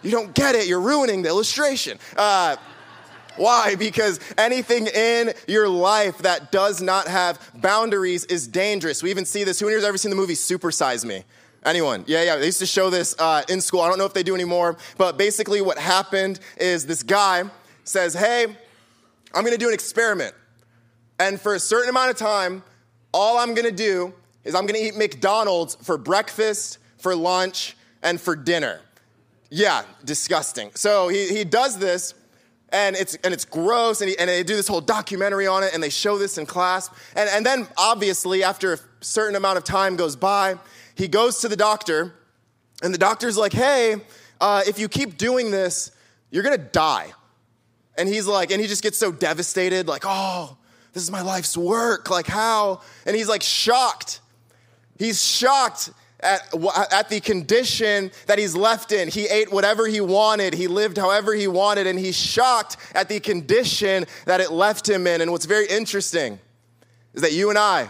you 0.01 0.09
don't 0.09 0.33
get 0.33 0.55
it. 0.55 0.67
You're 0.67 0.79
ruining 0.79 1.21
the 1.21 1.29
illustration. 1.29 1.99
Uh, 2.15 2.55
why? 3.35 3.75
Because 3.75 4.19
anything 4.37 4.87
in 4.87 5.33
your 5.47 5.67
life 5.67 6.19
that 6.19 6.51
does 6.51 6.81
not 6.81 7.07
have 7.07 7.51
boundaries 7.55 8.25
is 8.25 8.47
dangerous. 8.47 9.01
We 9.01 9.09
even 9.09 9.25
see 9.25 9.43
this. 9.43 9.59
Who 9.59 9.67
in 9.67 9.71
here 9.71 9.79
has 9.79 9.85
ever 9.85 9.97
seen 9.97 10.11
the 10.11 10.15
movie 10.15 10.35
Supersize 10.35 11.03
Me? 11.03 11.23
Anyone? 11.65 12.03
Yeah, 12.07 12.23
yeah. 12.23 12.35
They 12.35 12.47
used 12.47 12.59
to 12.59 12.65
show 12.65 12.89
this 12.89 13.15
uh, 13.19 13.43
in 13.49 13.61
school. 13.61 13.81
I 13.81 13.89
don't 13.89 13.97
know 13.97 14.05
if 14.05 14.13
they 14.13 14.23
do 14.23 14.35
anymore, 14.35 14.77
but 14.97 15.17
basically, 15.17 15.61
what 15.61 15.77
happened 15.77 16.39
is 16.57 16.85
this 16.85 17.03
guy 17.03 17.43
says, 17.83 18.13
Hey, 18.13 18.47
I'm 19.33 19.43
gonna 19.43 19.57
do 19.57 19.67
an 19.69 19.73
experiment. 19.73 20.35
And 21.19 21.39
for 21.39 21.55
a 21.55 21.59
certain 21.59 21.89
amount 21.89 22.11
of 22.11 22.17
time, 22.17 22.63
all 23.13 23.37
I'm 23.37 23.53
gonna 23.53 23.71
do 23.71 24.13
is 24.43 24.55
I'm 24.55 24.65
gonna 24.65 24.79
eat 24.79 24.95
McDonald's 24.95 25.75
for 25.75 25.97
breakfast, 25.97 26.79
for 26.97 27.15
lunch, 27.15 27.77
and 28.01 28.19
for 28.19 28.35
dinner. 28.35 28.81
Yeah, 29.49 29.83
disgusting. 30.03 30.71
So 30.73 31.07
he, 31.07 31.29
he 31.29 31.43
does 31.43 31.77
this, 31.77 32.15
and 32.69 32.95
it's, 32.95 33.15
and 33.23 33.33
it's 33.33 33.45
gross, 33.45 34.01
and, 34.01 34.09
he, 34.09 34.17
and 34.17 34.27
they 34.27 34.43
do 34.43 34.55
this 34.55 34.67
whole 34.67 34.81
documentary 34.81 35.45
on 35.45 35.63
it, 35.63 35.73
and 35.73 35.81
they 35.81 35.91
show 35.91 36.17
this 36.17 36.37
in 36.39 36.45
class. 36.47 36.89
And, 37.15 37.29
and 37.29 37.45
then, 37.45 37.67
obviously, 37.77 38.43
after 38.43 38.79
certain 39.03 39.35
amount 39.35 39.57
of 39.57 39.63
time 39.63 39.95
goes 39.95 40.15
by, 40.15 40.55
he 40.95 41.07
goes 41.07 41.39
to 41.39 41.47
the 41.47 41.55
doctor, 41.55 42.13
and 42.81 42.93
the 42.93 42.97
doctor's 42.97 43.37
like, 43.37 43.53
hey, 43.53 43.97
uh, 44.41 44.61
if 44.67 44.79
you 44.79 44.87
keep 44.87 45.17
doing 45.17 45.51
this, 45.51 45.91
you're 46.31 46.43
gonna 46.43 46.57
die. 46.57 47.11
And 47.97 48.09
he's 48.09 48.25
like, 48.25 48.51
and 48.51 48.59
he 48.59 48.67
just 48.67 48.81
gets 48.81 48.97
so 48.97 49.11
devastated, 49.11 49.87
like, 49.87 50.03
oh, 50.05 50.57
this 50.93 51.03
is 51.03 51.11
my 51.11 51.21
life's 51.21 51.57
work. 51.57 52.09
Like, 52.09 52.27
how? 52.27 52.81
And 53.05 53.15
he's 53.15 53.29
like 53.29 53.43
shocked. 53.43 54.21
He's 54.97 55.23
shocked 55.23 55.91
at, 56.19 56.53
at 56.91 57.09
the 57.09 57.19
condition 57.19 58.11
that 58.27 58.39
he's 58.39 58.55
left 58.55 58.91
in. 58.91 59.09
He 59.09 59.25
ate 59.25 59.51
whatever 59.51 59.87
he 59.87 60.01
wanted, 60.01 60.53
he 60.53 60.67
lived 60.67 60.97
however 60.97 61.33
he 61.33 61.47
wanted, 61.47 61.87
and 61.87 61.99
he's 61.99 62.17
shocked 62.17 62.77
at 62.95 63.09
the 63.09 63.19
condition 63.19 64.05
that 64.25 64.39
it 64.39 64.51
left 64.51 64.87
him 64.87 65.05
in. 65.07 65.21
And 65.21 65.31
what's 65.31 65.45
very 65.45 65.67
interesting 65.67 66.39
is 67.13 67.21
that 67.21 67.33
you 67.33 67.49
and 67.49 67.59
I 67.59 67.89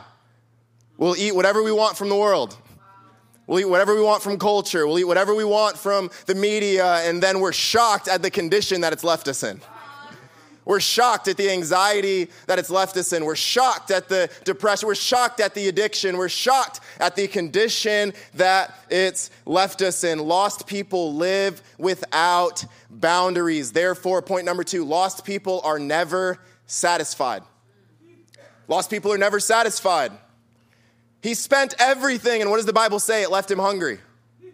will 0.98 1.16
eat 1.16 1.36
whatever 1.36 1.64
we 1.64 1.72
want 1.72 1.98
from 1.98 2.10
the 2.10 2.16
world. 2.16 2.58
We'll 3.46 3.60
eat 3.60 3.66
whatever 3.70 3.94
we 3.94 4.02
want 4.02 4.24
from 4.24 4.38
culture. 4.38 4.88
We'll 4.88 5.00
eat 5.00 5.04
whatever 5.04 5.36
we 5.36 5.44
want 5.44 5.78
from 5.78 6.10
the 6.28 6.36
media, 6.36 6.86
and 7.08 7.22
then 7.22 7.40
we're 7.40 7.52
shocked 7.52 8.08
at 8.08 8.22
the 8.22 8.32
condition 8.32 8.82
that 8.82 8.94
it's 8.94 9.04
left 9.04 9.28
us 9.28 9.44
in. 9.44 9.60
We're 10.66 10.80
shocked 10.80 11.28
at 11.28 11.36
the 11.36 11.50
anxiety 11.50 12.30
that 12.48 12.58
it's 12.58 12.70
left 12.70 12.96
us 12.96 13.12
in. 13.12 13.26
We're 13.26 13.36
shocked 13.36 13.92
at 13.92 14.08
the 14.08 14.30
depression. 14.46 14.88
We're 14.88 14.96
shocked 14.96 15.42
at 15.42 15.54
the 15.54 15.68
addiction. 15.68 16.16
We're 16.16 16.30
shocked 16.30 16.80
at 17.00 17.18
the 17.18 17.28
condition 17.28 18.14
that 18.36 18.74
it's 18.90 19.30
left 19.46 19.82
us 19.82 20.06
in. 20.06 20.20
Lost 20.20 20.66
people 20.66 21.16
live 21.16 21.62
without 21.78 22.64
boundaries. 22.90 23.74
Therefore, 23.74 24.22
point 24.22 24.46
number 24.46 24.64
two 24.64 24.86
lost 24.86 25.26
people 25.26 25.60
are 25.66 25.80
never 25.80 26.40
satisfied. 26.66 27.44
Lost 28.70 28.90
people 28.90 29.12
are 29.12 29.18
never 29.18 29.42
satisfied. 29.42 30.14
He 31.24 31.36
spent 31.36 31.74
everything, 31.80 32.42
and 32.42 32.52
what 32.52 32.58
does 32.58 32.66
the 32.66 32.74
Bible 32.74 33.00
say? 33.00 33.24
It 33.24 33.32
left 33.32 33.50
him 33.50 33.58
hungry. 33.58 33.98
It 34.42 34.54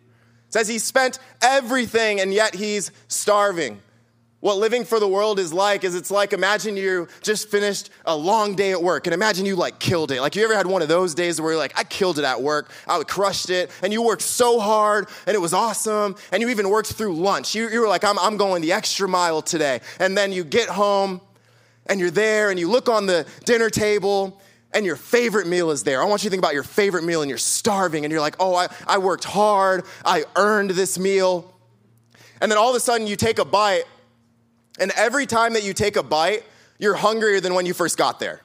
says 0.49 0.67
he 0.67 0.77
spent 0.77 1.17
everything, 1.41 2.21
and 2.21 2.31
yet 2.31 2.53
he's 2.53 2.91
starving. 3.07 3.81
What 4.39 4.57
living 4.57 4.85
for 4.85 4.99
the 4.99 5.07
world 5.07 5.39
is 5.39 5.51
like 5.51 5.83
is 5.83 5.95
it's 5.95 6.11
like 6.11 6.31
imagine 6.31 6.77
you 6.77 7.09
just 7.23 7.49
finished 7.49 7.89
a 8.05 8.15
long 8.15 8.55
day 8.55 8.71
at 8.71 8.81
work 8.81 9.05
and 9.05 9.13
imagine 9.13 9.45
you 9.45 9.57
like 9.57 9.79
killed 9.79 10.11
it. 10.11 10.21
Like 10.21 10.37
you 10.37 10.45
ever 10.45 10.55
had 10.55 10.65
one 10.65 10.81
of 10.81 10.87
those 10.87 11.13
days 11.13 11.41
where 11.41 11.51
you're 11.51 11.59
like, 11.59 11.77
I 11.77 11.83
killed 11.83 12.19
it 12.19 12.23
at 12.23 12.41
work, 12.41 12.71
I 12.87 13.03
crushed 13.03 13.49
it, 13.49 13.69
and 13.83 13.91
you 13.91 14.01
worked 14.01 14.21
so 14.21 14.61
hard 14.61 15.09
and 15.27 15.35
it 15.35 15.39
was 15.39 15.53
awesome, 15.53 16.15
and 16.31 16.41
you 16.41 16.47
even 16.49 16.69
worked 16.69 16.93
through 16.93 17.17
lunch. 17.17 17.53
You, 17.53 17.67
you 17.67 17.81
were 17.81 17.89
like, 17.89 18.05
I'm, 18.05 18.17
I'm 18.17 18.37
going 18.37 18.61
the 18.61 18.71
extra 18.71 19.09
mile 19.09 19.41
today. 19.41 19.81
And 19.99 20.17
then 20.17 20.31
you 20.31 20.45
get 20.45 20.69
home 20.69 21.19
and 21.87 21.99
you're 21.99 22.09
there 22.09 22.49
and 22.49 22.57
you 22.57 22.69
look 22.69 22.87
on 22.87 23.07
the 23.07 23.27
dinner 23.43 23.69
table 23.69 24.39
and 24.73 24.85
your 24.85 24.95
favorite 24.95 25.47
meal 25.47 25.71
is 25.71 25.83
there. 25.83 26.01
I 26.01 26.05
want 26.05 26.23
you 26.23 26.29
to 26.29 26.31
think 26.31 26.41
about 26.41 26.53
your 26.53 26.63
favorite 26.63 27.03
meal 27.03 27.21
and 27.21 27.29
you're 27.29 27.37
starving 27.37 28.05
and 28.05 28.11
you're 28.11 28.21
like, 28.21 28.35
oh, 28.39 28.55
I, 28.55 28.67
I 28.87 28.97
worked 28.99 29.23
hard, 29.23 29.85
I 30.05 30.25
earned 30.35 30.71
this 30.71 30.99
meal. 30.99 31.53
And 32.41 32.51
then 32.51 32.57
all 32.57 32.69
of 32.69 32.75
a 32.75 32.79
sudden 32.79 33.07
you 33.07 33.15
take 33.15 33.39
a 33.39 33.45
bite, 33.45 33.83
and 34.79 34.91
every 34.95 35.25
time 35.25 35.53
that 35.53 35.63
you 35.63 35.73
take 35.73 35.97
a 35.97 36.03
bite, 36.03 36.43
you're 36.77 36.95
hungrier 36.95 37.41
than 37.41 37.53
when 37.53 37.65
you 37.65 37.73
first 37.73 37.97
got 37.97 38.19
there. 38.19 38.41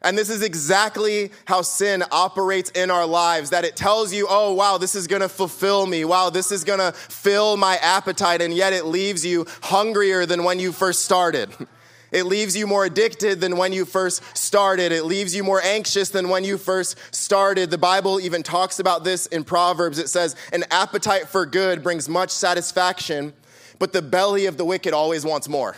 And 0.00 0.16
this 0.16 0.30
is 0.30 0.42
exactly 0.42 1.32
how 1.44 1.62
sin 1.62 2.04
operates 2.12 2.70
in 2.70 2.88
our 2.88 3.04
lives 3.04 3.50
that 3.50 3.64
it 3.64 3.74
tells 3.74 4.14
you, 4.14 4.28
oh, 4.30 4.52
wow, 4.52 4.78
this 4.78 4.94
is 4.94 5.08
gonna 5.08 5.28
fulfill 5.28 5.86
me. 5.86 6.04
Wow, 6.04 6.30
this 6.30 6.52
is 6.52 6.62
gonna 6.62 6.92
fill 6.92 7.56
my 7.56 7.76
appetite. 7.78 8.40
And 8.40 8.54
yet 8.54 8.72
it 8.72 8.84
leaves 8.84 9.26
you 9.26 9.44
hungrier 9.62 10.24
than 10.24 10.44
when 10.44 10.60
you 10.60 10.70
first 10.70 11.04
started. 11.04 11.50
It 12.10 12.24
leaves 12.24 12.56
you 12.56 12.66
more 12.66 12.84
addicted 12.84 13.40
than 13.40 13.56
when 13.56 13.72
you 13.72 13.84
first 13.84 14.22
started. 14.36 14.92
It 14.92 15.04
leaves 15.04 15.34
you 15.34 15.44
more 15.44 15.62
anxious 15.62 16.08
than 16.08 16.28
when 16.28 16.44
you 16.44 16.58
first 16.58 16.96
started. 17.14 17.70
The 17.70 17.78
Bible 17.78 18.20
even 18.20 18.42
talks 18.42 18.78
about 18.78 19.04
this 19.04 19.26
in 19.26 19.44
Proverbs. 19.44 19.98
It 19.98 20.08
says, 20.08 20.34
An 20.52 20.64
appetite 20.70 21.28
for 21.28 21.44
good 21.44 21.82
brings 21.82 22.08
much 22.08 22.30
satisfaction, 22.30 23.34
but 23.78 23.92
the 23.92 24.02
belly 24.02 24.46
of 24.46 24.56
the 24.56 24.64
wicked 24.64 24.94
always 24.94 25.24
wants 25.24 25.48
more. 25.48 25.76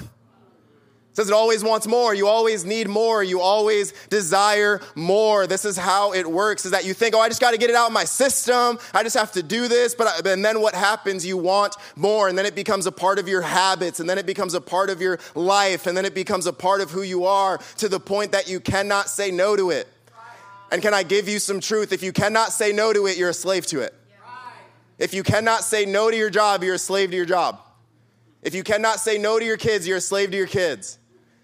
It 1.11 1.17
says 1.17 1.29
it 1.29 1.35
always 1.35 1.65
wants 1.65 1.89
more. 1.89 2.15
You 2.15 2.29
always 2.29 2.65
need 2.65 2.89
more. 2.89 3.25
You 3.25 3.41
always 3.41 3.93
desire 4.11 4.81
more. 4.95 5.49
This 5.49 5.65
is 5.65 5.77
how 5.77 6.13
it 6.13 6.25
works 6.25 6.65
is 6.65 6.71
that 6.71 6.85
you 6.85 6.95
think, 6.95 7.17
oh, 7.17 7.21
I 7.21 7.29
just 7.29 7.41
got 7.41 7.51
to 7.51 7.59
get 7.59 7.69
it 7.69 7.75
out 7.75 7.89
of 7.89 7.93
my 7.93 8.05
system. 8.05 8.79
I 8.95 9.03
just 9.03 9.17
have 9.17 9.33
to 9.33 9.43
do 9.43 9.67
this. 9.67 9.97
But 9.97 10.25
uh, 10.25 10.31
and 10.31 10.45
then 10.45 10.61
what 10.61 10.73
happens? 10.73 11.27
You 11.27 11.37
want 11.37 11.75
more. 11.97 12.29
And 12.29 12.39
then 12.39 12.47
it 12.47 12.55
becomes 12.55 12.87
a 12.87 12.93
part 12.93 13.19
of 13.19 13.27
your 13.27 13.43
habits. 13.43 13.99
And 13.99 14.09
then 14.09 14.19
it 14.19 14.27
becomes 14.27 14.55
a 14.55 14.61
part 14.61 14.89
of 14.89 15.01
your 15.01 15.19
life. 15.35 15.89
And 15.89 15.97
then 15.97 16.05
it 16.05 16.15
becomes 16.15 16.47
a 16.47 16.53
part 16.53 16.81
of 16.81 16.93
who 16.93 17.03
you 17.03 17.25
are 17.25 17.59
to 17.79 17.89
the 17.89 17.99
point 17.99 18.31
that 18.31 18.49
you 18.49 18.61
cannot 18.61 19.09
say 19.09 19.33
no 19.33 19.57
to 19.57 19.71
it. 19.71 19.89
And 20.71 20.81
can 20.81 20.95
I 20.95 21.03
give 21.03 21.29
you 21.29 21.41
some 21.41 21.59
truth? 21.59 21.93
If 21.93 22.05
you 22.05 22.13
cannot 22.13 22.53
say 22.53 22.73
no 22.73 22.93
to 22.93 23.09
it, 23.09 23.19
you're 23.19 23.31
a 23.31 23.35
slave 23.35 23.67
to 23.67 23.81
it. 23.81 23.93
If 24.97 25.13
you 25.13 25.25
cannot 25.25 25.65
say 25.65 25.87
no 25.87 26.09
to 26.09 26.17
your 26.17 26.31
job, 26.31 26.63
you're 26.63 26.77
a 26.77 26.79
slave 26.79 27.11
to 27.11 27.17
your 27.17 27.27
job. 27.27 27.61
If 28.43 28.55
you 28.55 28.63
cannot 28.63 29.01
say 29.01 29.19
no 29.19 29.41
to 29.41 29.45
your 29.45 29.57
kids, 29.57 29.89
you're 29.89 29.97
a 29.97 30.01
slave 30.01 30.31
to 30.31 30.37
your 30.37 30.47
kids. 30.47 31.00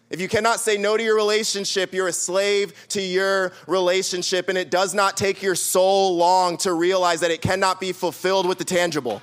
If 0.08 0.20
you 0.20 0.28
cannot 0.28 0.60
say 0.60 0.78
no 0.78 0.96
to 0.96 1.02
your 1.02 1.16
relationship, 1.16 1.92
you're 1.92 2.06
a 2.06 2.12
slave 2.12 2.72
to 2.90 3.02
your 3.02 3.52
relationship, 3.66 4.48
and 4.48 4.56
it 4.56 4.70
does 4.70 4.94
not 4.94 5.16
take 5.16 5.42
your 5.42 5.56
soul 5.56 6.16
long 6.16 6.56
to 6.58 6.72
realize 6.74 7.20
that 7.20 7.32
it 7.32 7.42
cannot 7.42 7.80
be 7.80 7.90
fulfilled 7.90 8.46
with 8.46 8.58
the 8.58 8.64
tangible. 8.64 9.20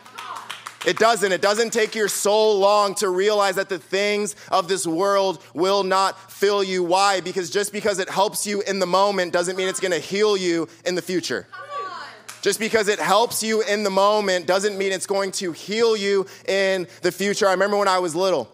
It 0.85 0.97
doesn't. 0.97 1.31
It 1.31 1.41
doesn't 1.41 1.71
take 1.71 1.95
your 1.95 2.09
soul 2.09 2.59
long 2.59 2.95
to 2.95 3.07
realize 3.07 3.55
that 3.55 3.69
the 3.69 3.79
things 3.79 4.35
of 4.51 4.67
this 4.67 4.85
world 4.85 5.41
will 5.53 5.83
not 5.83 6.29
fill 6.29 6.61
you. 6.61 6.83
Why? 6.83 7.21
Because 7.21 7.49
just 7.49 7.71
because 7.71 7.99
it 7.99 8.09
helps 8.09 8.45
you 8.45 8.61
in 8.63 8.79
the 8.79 8.85
moment 8.85 9.31
doesn't 9.31 9.55
mean 9.55 9.69
it's 9.69 9.79
going 9.79 9.93
to 9.93 9.99
heal 9.99 10.35
you 10.35 10.67
in 10.85 10.95
the 10.95 11.01
future. 11.01 11.47
Just 12.41 12.59
because 12.59 12.89
it 12.89 12.99
helps 12.99 13.41
you 13.41 13.61
in 13.61 13.83
the 13.83 13.89
moment 13.89 14.47
doesn't 14.47 14.77
mean 14.77 14.91
it's 14.91 15.07
going 15.07 15.31
to 15.31 15.53
heal 15.53 15.95
you 15.95 16.25
in 16.45 16.87
the 17.01 17.11
future. 17.13 17.47
I 17.47 17.51
remember 17.51 17.77
when 17.77 17.87
I 17.87 17.99
was 17.99 18.13
little 18.13 18.52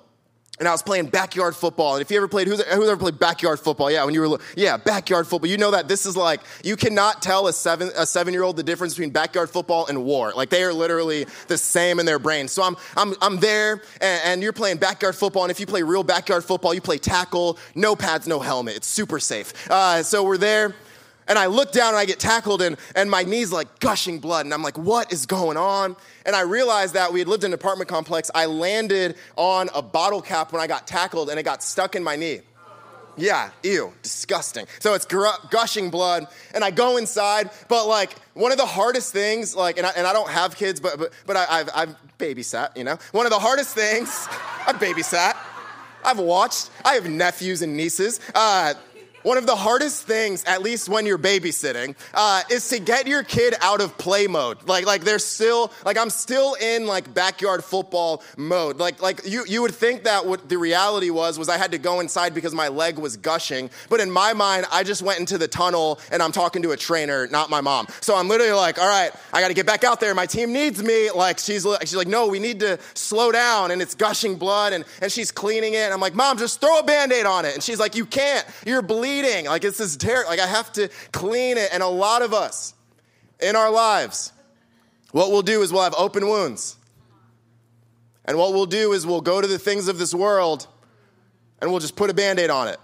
and 0.60 0.68
I 0.68 0.72
was 0.72 0.84
playing 0.84 1.08
backyard 1.08 1.56
football. 1.56 1.96
And 1.96 2.02
if 2.02 2.12
you 2.12 2.18
ever 2.18 2.28
played, 2.28 2.48
who's, 2.48 2.62
who's 2.62 2.90
ever 2.90 2.98
played 2.98 3.18
backyard 3.18 3.60
football? 3.60 3.90
Yeah, 3.90 4.04
when 4.04 4.14
you 4.14 4.30
were, 4.30 4.40
yeah, 4.56 4.78
backyard 4.78 5.26
football. 5.26 5.50
You 5.50 5.58
know 5.58 5.72
that 5.72 5.88
this 5.88 6.06
is 6.06 6.18
like, 6.18 6.42
you 6.64 6.76
cannot 6.76 7.22
tell 7.22 7.48
a 7.48 7.54
seven, 7.54 7.90
a 7.96 8.06
seven 8.06 8.34
year 8.34 8.44
old 8.44 8.58
the 8.58 8.64
difference 8.64 8.94
between 8.94 9.12
backyard 9.12 9.50
football 9.50 9.88
and 9.88 10.04
war. 10.04 10.34
Like 10.36 10.50
they 10.50 10.64
are 10.64 10.74
literally 10.74 11.26
the 11.48 11.58
same 11.58 12.00
in 12.00 12.06
their 12.06 12.20
brain. 12.20 12.48
So 12.48 12.64
I'm, 12.64 12.76
I'm, 12.98 13.16
I'm 13.22 13.38
there 13.38 13.82
and, 14.02 14.22
and 14.26 14.44
you're 14.44 14.54
playing 14.54 14.78
backyard 14.78 15.16
football. 15.16 15.44
And 15.44 15.52
if 15.52 15.60
you 15.60 15.66
play 15.66 15.82
real 15.82 16.04
backyard 16.04 16.44
football, 16.44 16.74
you 16.74 16.82
play 16.82 16.98
tackle, 16.98 17.58
no 17.74 17.96
pads, 17.96 18.28
no 18.28 18.40
helmet. 18.40 18.76
It's 18.76 18.88
super 18.88 19.20
safe. 19.20 19.54
Uh, 19.72 20.04
so 20.04 20.24
we're 20.24 20.38
there 20.38 20.76
and 21.30 21.40
I 21.40 21.46
look 21.46 21.72
down 21.72 21.90
and 21.90 21.98
I 21.98 22.06
get 22.06 22.20
tackled 22.20 22.62
and, 22.62 22.76
and 22.96 23.10
my 23.10 23.24
knee's 23.24 23.52
like 23.52 23.80
gushing 23.80 24.20
blood. 24.20 24.46
And 24.46 24.54
I'm 24.54 24.64
like, 24.64 24.78
what 24.78 25.14
is 25.14 25.26
going 25.26 25.56
on? 25.56 25.96
And 26.26 26.36
I 26.36 26.42
realized 26.42 26.96
that 26.96 27.14
we 27.14 27.20
had 27.20 27.28
lived 27.28 27.44
in 27.44 27.52
an 27.52 27.54
apartment 27.54 27.88
complex. 27.88 28.30
I 28.34 28.48
landed 28.48 29.16
on 29.38 29.70
a 29.74 29.82
bottle 29.82 30.22
cap 30.22 30.52
when 30.52 30.62
I 30.62 30.68
got 30.68 30.88
tackled 30.88 31.30
and 31.30 31.40
it 31.40 31.44
got 31.44 31.64
stuck 31.64 31.96
in 31.96 32.04
my 32.04 32.16
knee. 32.16 32.42
Yeah, 33.16 33.50
ew, 33.64 33.94
disgusting. 34.02 34.66
So 34.80 34.94
it's 34.94 35.06
gr- 35.06 35.26
gushing 35.50 35.90
blood, 35.90 36.28
and 36.54 36.64
I 36.64 36.72
go 36.72 36.96
inside. 36.96 37.50
But 37.68 37.86
like 37.86 38.16
one 38.34 38.54
of 38.54 38.58
the 38.58 38.66
hardest 38.66 39.12
things, 39.12 39.54
like, 39.54 39.78
and 39.78 39.86
I, 39.86 39.90
and 39.98 40.08
I 40.08 40.14
don't 40.14 40.30
have 40.30 40.56
kids, 40.56 40.80
but 40.80 40.98
but, 40.98 41.12
but 41.26 41.36
I, 41.36 41.58
have 41.58 41.70
I've 41.76 41.96
babysat. 42.18 42.78
You 42.78 42.86
know, 42.86 42.98
one 43.12 43.26
of 43.26 43.32
the 43.32 43.40
hardest 43.40 43.76
things, 43.76 44.28
I've 44.68 44.78
babysat. 44.78 45.36
I've 46.04 46.20
watched. 46.20 46.70
I 46.86 46.94
have 46.94 47.10
nephews 47.10 47.62
and 47.62 47.76
nieces. 47.76 48.22
Uh, 48.34 48.74
one 49.24 49.38
of 49.38 49.46
the 49.46 49.56
hardest 49.56 50.04
things, 50.06 50.44
at 50.46 50.62
least 50.62 50.90
when 50.90 51.06
you're 51.06 51.18
babysitting, 51.18 51.96
uh, 52.14 52.42
is 52.50 52.68
to 52.70 52.80
get 52.80 53.08
your 53.08 53.24
kid 53.24 53.54
out 53.62 53.82
of 53.82 53.98
play 53.98 54.28
mode. 54.28 54.68
Like, 54.68 54.86
like 54.86 55.04
they're 55.04 55.20
still, 55.20 55.72
like 55.86 55.98
I'm 55.98 56.10
still 56.10 56.56
in 56.56 56.86
like 56.86 57.14
backyard 57.14 57.64
football 57.64 58.24
mode. 58.38 58.78
Like, 58.78 59.02
like 59.02 59.22
you, 59.26 59.44
you 59.48 59.62
would 59.62 59.76
think 59.76 60.04
that 60.04 60.26
what 60.26 60.48
the 60.48 60.58
reality 60.58 61.10
was 61.10 61.38
was 61.38 61.50
I 61.50 61.58
had 61.58 61.72
to 61.72 61.78
go 61.78 62.00
inside 62.00 62.34
because 62.34 62.54
my 62.56 62.70
leg 62.70 62.98
was 62.98 63.18
gushing. 63.18 63.70
But 63.90 64.00
in 64.00 64.10
my 64.10 64.34
mind, 64.34 64.66
I 64.72 64.84
just 64.84 65.02
went 65.02 65.20
into 65.20 65.38
the 65.38 65.48
tunnel 65.48 66.00
and 66.12 66.22
I'm 66.22 66.32
talking 66.32 66.62
to 66.62 66.72
a 66.72 66.78
trainer, 66.78 67.28
not 67.28 67.50
my 67.50 67.62
mom. 67.62 67.88
So 68.02 68.16
I'm 68.16 68.30
literally 68.30 68.54
like, 68.54 68.80
all 68.80 68.88
right, 68.88 69.12
I 69.34 69.42
got 69.42 69.50
to 69.50 69.54
get 69.54 69.66
back 69.66 69.84
out 69.84 70.00
there. 70.00 70.16
My 70.16 70.26
team 70.26 70.54
needs 70.54 70.82
me. 70.82 71.12
Like 71.12 71.40
she's, 71.40 71.68
she's 71.82 71.96
like, 71.96 72.08
no, 72.08 72.28
we 72.28 72.40
need 72.40 72.62
to 72.62 72.80
slow 72.94 73.32
down. 73.32 73.72
And 73.72 73.82
it's 73.82 73.96
gushing 73.96 74.38
blood 74.38 74.74
and, 74.74 74.86
and 75.02 75.12
she's 75.12 75.32
cleaning 75.32 75.74
it. 75.74 75.84
And 75.84 75.94
I'm 75.94 76.00
like, 76.00 76.16
mom, 76.16 76.38
just 76.38 76.62
throw 76.62 76.80
a 76.80 76.84
band-aid 76.84 77.26
on 77.26 77.46
it. 77.46 77.54
And 77.54 77.64
she's 77.64 77.80
like, 77.80 77.96
you 77.96 78.06
can't. 78.06 78.46
You're 78.66 78.82
bleeding 78.82 79.09
bleeding. 79.10 79.46
Like 79.46 79.64
it's 79.64 79.78
this 79.78 79.96
terrible. 79.96 80.30
Like 80.30 80.40
I 80.40 80.48
have 80.48 80.72
to 80.74 80.90
clean 81.12 81.58
it. 81.58 81.70
And 81.74 81.84
a 81.84 81.88
lot 81.88 82.22
of 82.22 82.34
us 82.34 82.74
in 83.40 83.56
our 83.56 83.72
lives, 83.72 84.32
what 85.12 85.32
we'll 85.32 85.42
do 85.42 85.62
is 85.62 85.72
we'll 85.72 85.84
have 85.84 85.96
open 85.98 86.28
wounds. 86.28 86.78
And 88.26 88.38
what 88.38 88.54
we'll 88.54 88.68
do 88.68 88.94
is 88.94 89.08
we'll 89.08 89.22
go 89.22 89.42
to 89.42 89.48
the 89.48 89.60
things 89.60 89.88
of 89.88 89.98
this 89.98 90.14
world 90.14 90.68
and 91.62 91.72
we'll 91.72 91.80
just 91.80 91.96
put 91.96 92.10
a 92.10 92.14
band-aid 92.14 92.50
on 92.50 92.68
it. 92.68 92.78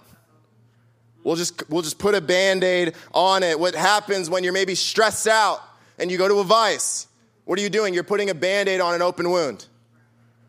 We'll 1.24 1.36
just, 1.36 1.70
we'll 1.70 1.82
just 1.82 2.00
put 2.00 2.16
a 2.16 2.22
band-aid 2.22 2.94
on 3.14 3.44
it. 3.44 3.60
What 3.60 3.76
happens 3.76 4.30
when 4.30 4.44
you're 4.44 4.54
maybe 4.54 4.76
stressed 4.76 5.28
out 5.28 5.62
and 5.98 6.12
you 6.12 6.18
go 6.18 6.28
to 6.28 6.36
a 6.36 6.44
vice? 6.44 7.08
What 7.46 7.60
are 7.60 7.62
you 7.62 7.70
doing? 7.70 7.94
You're 7.94 8.04
putting 8.04 8.30
a 8.30 8.34
band-aid 8.34 8.82
on 8.82 8.96
an 8.96 9.02
open 9.02 9.30
wound. 9.30 9.68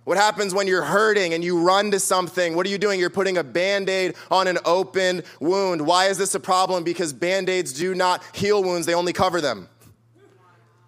What 0.07 0.19
happens 0.19 0.55
when 0.55 0.69
you're 0.69 0.85
hurting 0.85 1.35
and 1.35 1.43
you 1.43 1.61
run 1.61 1.91
to 1.91 1.99
something? 1.99 2.55
What 2.55 2.65
are 2.65 2.69
you 2.69 2.79
doing? 2.79 3.01
You're 3.01 3.11
putting 3.11 3.39
a 3.39 3.43
band 3.43 3.89
aid 3.89 4.15
on 4.31 4.47
an 4.47 4.57
open 4.65 5.25
wound. 5.41 5.85
Why 5.85 6.07
is 6.07 6.17
this 6.17 6.33
a 6.37 6.39
problem? 6.39 6.85
Because 6.85 7.13
band 7.13 7.49
aids 7.49 7.73
do 7.73 7.93
not 7.93 8.23
heal 8.33 8.63
wounds, 8.63 8.87
they 8.87 8.95
only 8.95 9.13
cover 9.13 9.41
them. 9.41 9.69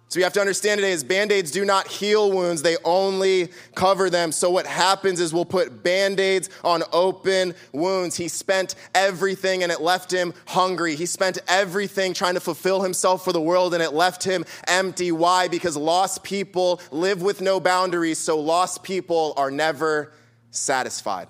So 0.09 0.17
you 0.17 0.23
have 0.23 0.33
to 0.33 0.41
understand 0.41 0.79
today 0.79 0.91
is 0.91 1.03
band-aids 1.03 1.51
do 1.51 1.63
not 1.63 1.87
heal 1.87 2.31
wounds, 2.31 2.63
they 2.63 2.77
only 2.83 3.49
cover 3.75 4.09
them. 4.09 4.31
So 4.31 4.49
what 4.49 4.65
happens 4.65 5.19
is 5.19 5.35
we'll 5.35 5.45
put 5.45 5.83
band-aids 5.83 6.49
on 6.63 6.81
open 6.91 7.53
wounds. 7.73 8.17
He 8.17 8.27
spent 8.27 8.73
everything 8.95 9.61
and 9.61 9.71
it 9.71 9.81
left 9.81 10.11
him 10.11 10.33
hungry. 10.47 10.95
He 10.95 11.05
spent 11.05 11.37
everything 11.47 12.15
trying 12.15 12.33
to 12.33 12.39
fulfill 12.39 12.81
himself 12.81 13.23
for 13.23 13.31
the 13.31 13.39
world 13.39 13.75
and 13.75 13.83
it 13.83 13.93
left 13.93 14.23
him 14.23 14.45
empty. 14.67 15.11
Why? 15.11 15.47
Because 15.47 15.77
lost 15.77 16.23
people 16.23 16.81
live 16.89 17.21
with 17.21 17.39
no 17.39 17.59
boundaries, 17.59 18.17
so 18.17 18.39
lost 18.39 18.81
people 18.81 19.35
are 19.37 19.51
never 19.51 20.11
satisfied. 20.49 21.27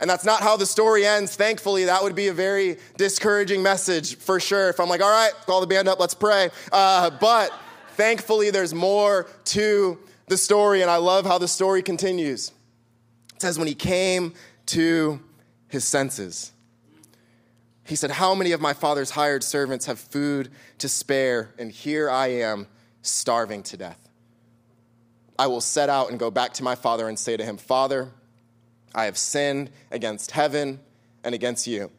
And 0.00 0.08
that's 0.08 0.24
not 0.24 0.40
how 0.40 0.56
the 0.56 0.66
story 0.66 1.04
ends. 1.04 1.36
Thankfully, 1.36 1.84
that 1.84 2.02
would 2.02 2.14
be 2.14 2.28
a 2.28 2.32
very 2.32 2.78
discouraging 2.96 3.62
message 3.62 4.16
for 4.16 4.40
sure. 4.40 4.70
If 4.70 4.80
I'm 4.80 4.88
like, 4.88 5.02
all 5.02 5.10
right, 5.10 5.32
call 5.44 5.60
the 5.60 5.66
band 5.66 5.88
up, 5.88 6.00
let's 6.00 6.14
pray. 6.14 6.48
Uh, 6.72 7.10
but 7.10 7.52
thankfully, 7.96 8.50
there's 8.50 8.74
more 8.74 9.28
to 9.46 9.98
the 10.28 10.38
story, 10.38 10.80
and 10.80 10.90
I 10.90 10.96
love 10.96 11.26
how 11.26 11.36
the 11.36 11.48
story 11.48 11.82
continues. 11.82 12.50
It 13.34 13.42
says, 13.42 13.58
when 13.58 13.68
he 13.68 13.74
came 13.74 14.32
to 14.66 15.20
his 15.68 15.84
senses, 15.84 16.52
he 17.84 17.96
said, 17.96 18.12
How 18.12 18.34
many 18.34 18.52
of 18.52 18.60
my 18.60 18.72
father's 18.72 19.10
hired 19.10 19.42
servants 19.44 19.86
have 19.86 19.98
food 19.98 20.50
to 20.78 20.88
spare, 20.88 21.50
and 21.58 21.70
here 21.70 22.08
I 22.08 22.28
am 22.28 22.68
starving 23.02 23.64
to 23.64 23.76
death? 23.76 24.08
I 25.38 25.48
will 25.48 25.60
set 25.60 25.88
out 25.88 26.10
and 26.10 26.18
go 26.18 26.30
back 26.30 26.54
to 26.54 26.62
my 26.62 26.74
father 26.74 27.08
and 27.08 27.18
say 27.18 27.36
to 27.36 27.44
him, 27.44 27.56
Father, 27.56 28.12
I 28.94 29.04
have 29.04 29.16
sinned 29.16 29.70
against 29.90 30.32
heaven 30.32 30.80
and 31.22 31.34
against 31.34 31.66
you. 31.66 31.90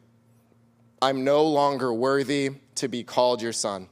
I'm 1.00 1.24
no 1.24 1.44
longer 1.44 1.92
worthy 1.92 2.50
to 2.76 2.88
be 2.88 3.02
called 3.02 3.42
your 3.42 3.52
son. 3.52 3.88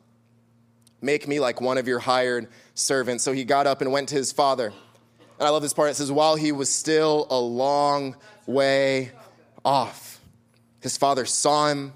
Make 1.02 1.26
me 1.26 1.40
like 1.40 1.60
one 1.60 1.78
of 1.78 1.88
your 1.88 1.98
hired 1.98 2.48
servants. 2.74 3.24
So 3.24 3.32
he 3.32 3.44
got 3.44 3.66
up 3.66 3.80
and 3.80 3.90
went 3.90 4.10
to 4.10 4.14
his 4.14 4.32
father. 4.32 4.66
And 4.66 5.46
I 5.46 5.50
love 5.50 5.62
this 5.62 5.72
part. 5.72 5.90
It 5.90 5.94
says, 5.94 6.12
while 6.12 6.36
he 6.36 6.52
was 6.52 6.70
still 6.70 7.26
a 7.30 7.38
long 7.38 8.16
way 8.46 9.10
off, 9.64 10.20
his 10.80 10.96
father 10.96 11.24
saw 11.24 11.68
him 11.68 11.92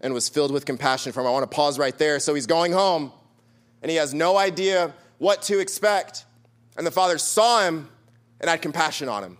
and 0.00 0.12
was 0.12 0.28
filled 0.28 0.52
with 0.52 0.66
compassion 0.66 1.12
for 1.12 1.20
him. 1.20 1.26
I 1.26 1.30
want 1.30 1.48
to 1.48 1.54
pause 1.54 1.78
right 1.78 1.96
there. 1.96 2.18
So 2.18 2.34
he's 2.34 2.46
going 2.46 2.72
home 2.72 3.12
and 3.82 3.90
he 3.90 3.96
has 3.96 4.12
no 4.12 4.36
idea 4.36 4.92
what 5.18 5.42
to 5.42 5.60
expect. 5.60 6.24
And 6.76 6.86
the 6.86 6.90
father 6.90 7.18
saw 7.18 7.62
him 7.62 7.88
and 8.40 8.50
had 8.50 8.60
compassion 8.60 9.08
on 9.08 9.22
him. 9.22 9.38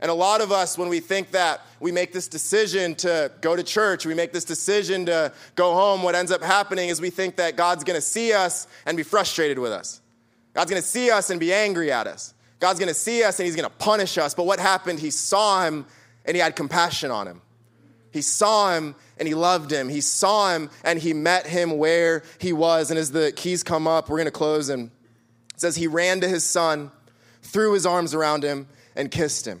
And 0.00 0.10
a 0.10 0.14
lot 0.14 0.40
of 0.40 0.50
us, 0.50 0.78
when 0.78 0.88
we 0.88 1.00
think 1.00 1.32
that 1.32 1.60
we 1.78 1.92
make 1.92 2.12
this 2.12 2.26
decision 2.26 2.94
to 2.96 3.30
go 3.42 3.54
to 3.54 3.62
church, 3.62 4.06
we 4.06 4.14
make 4.14 4.32
this 4.32 4.44
decision 4.44 5.06
to 5.06 5.32
go 5.56 5.74
home, 5.74 6.02
what 6.02 6.14
ends 6.14 6.32
up 6.32 6.42
happening 6.42 6.88
is 6.88 7.00
we 7.00 7.10
think 7.10 7.36
that 7.36 7.56
God's 7.56 7.84
gonna 7.84 8.00
see 8.00 8.32
us 8.32 8.66
and 8.86 8.96
be 8.96 9.02
frustrated 9.02 9.58
with 9.58 9.72
us. 9.72 10.00
God's 10.54 10.70
gonna 10.70 10.82
see 10.82 11.10
us 11.10 11.28
and 11.28 11.38
be 11.38 11.52
angry 11.52 11.92
at 11.92 12.06
us. 12.06 12.32
God's 12.60 12.80
gonna 12.80 12.94
see 12.94 13.22
us 13.22 13.38
and 13.38 13.46
he's 13.46 13.56
gonna 13.56 13.68
punish 13.68 14.16
us. 14.16 14.32
But 14.32 14.46
what 14.46 14.58
happened? 14.58 15.00
He 15.00 15.10
saw 15.10 15.64
him 15.64 15.84
and 16.24 16.34
he 16.34 16.40
had 16.40 16.56
compassion 16.56 17.10
on 17.10 17.26
him. 17.26 17.42
He 18.10 18.22
saw 18.22 18.74
him 18.74 18.94
and 19.18 19.28
he 19.28 19.34
loved 19.34 19.70
him. 19.70 19.90
He 19.90 20.00
saw 20.00 20.54
him 20.54 20.70
and 20.82 20.98
he 20.98 21.12
met 21.12 21.46
him 21.46 21.76
where 21.76 22.22
he 22.38 22.54
was. 22.54 22.90
And 22.90 22.98
as 22.98 23.12
the 23.12 23.32
keys 23.32 23.62
come 23.62 23.86
up, 23.86 24.08
we're 24.08 24.18
gonna 24.18 24.30
close 24.30 24.70
and 24.70 24.90
it 25.54 25.60
says, 25.60 25.76
He 25.76 25.86
ran 25.86 26.22
to 26.22 26.28
his 26.28 26.42
son, 26.42 26.90
threw 27.42 27.74
his 27.74 27.84
arms 27.84 28.14
around 28.14 28.42
him, 28.42 28.66
and 28.96 29.10
kissed 29.10 29.46
him. 29.46 29.60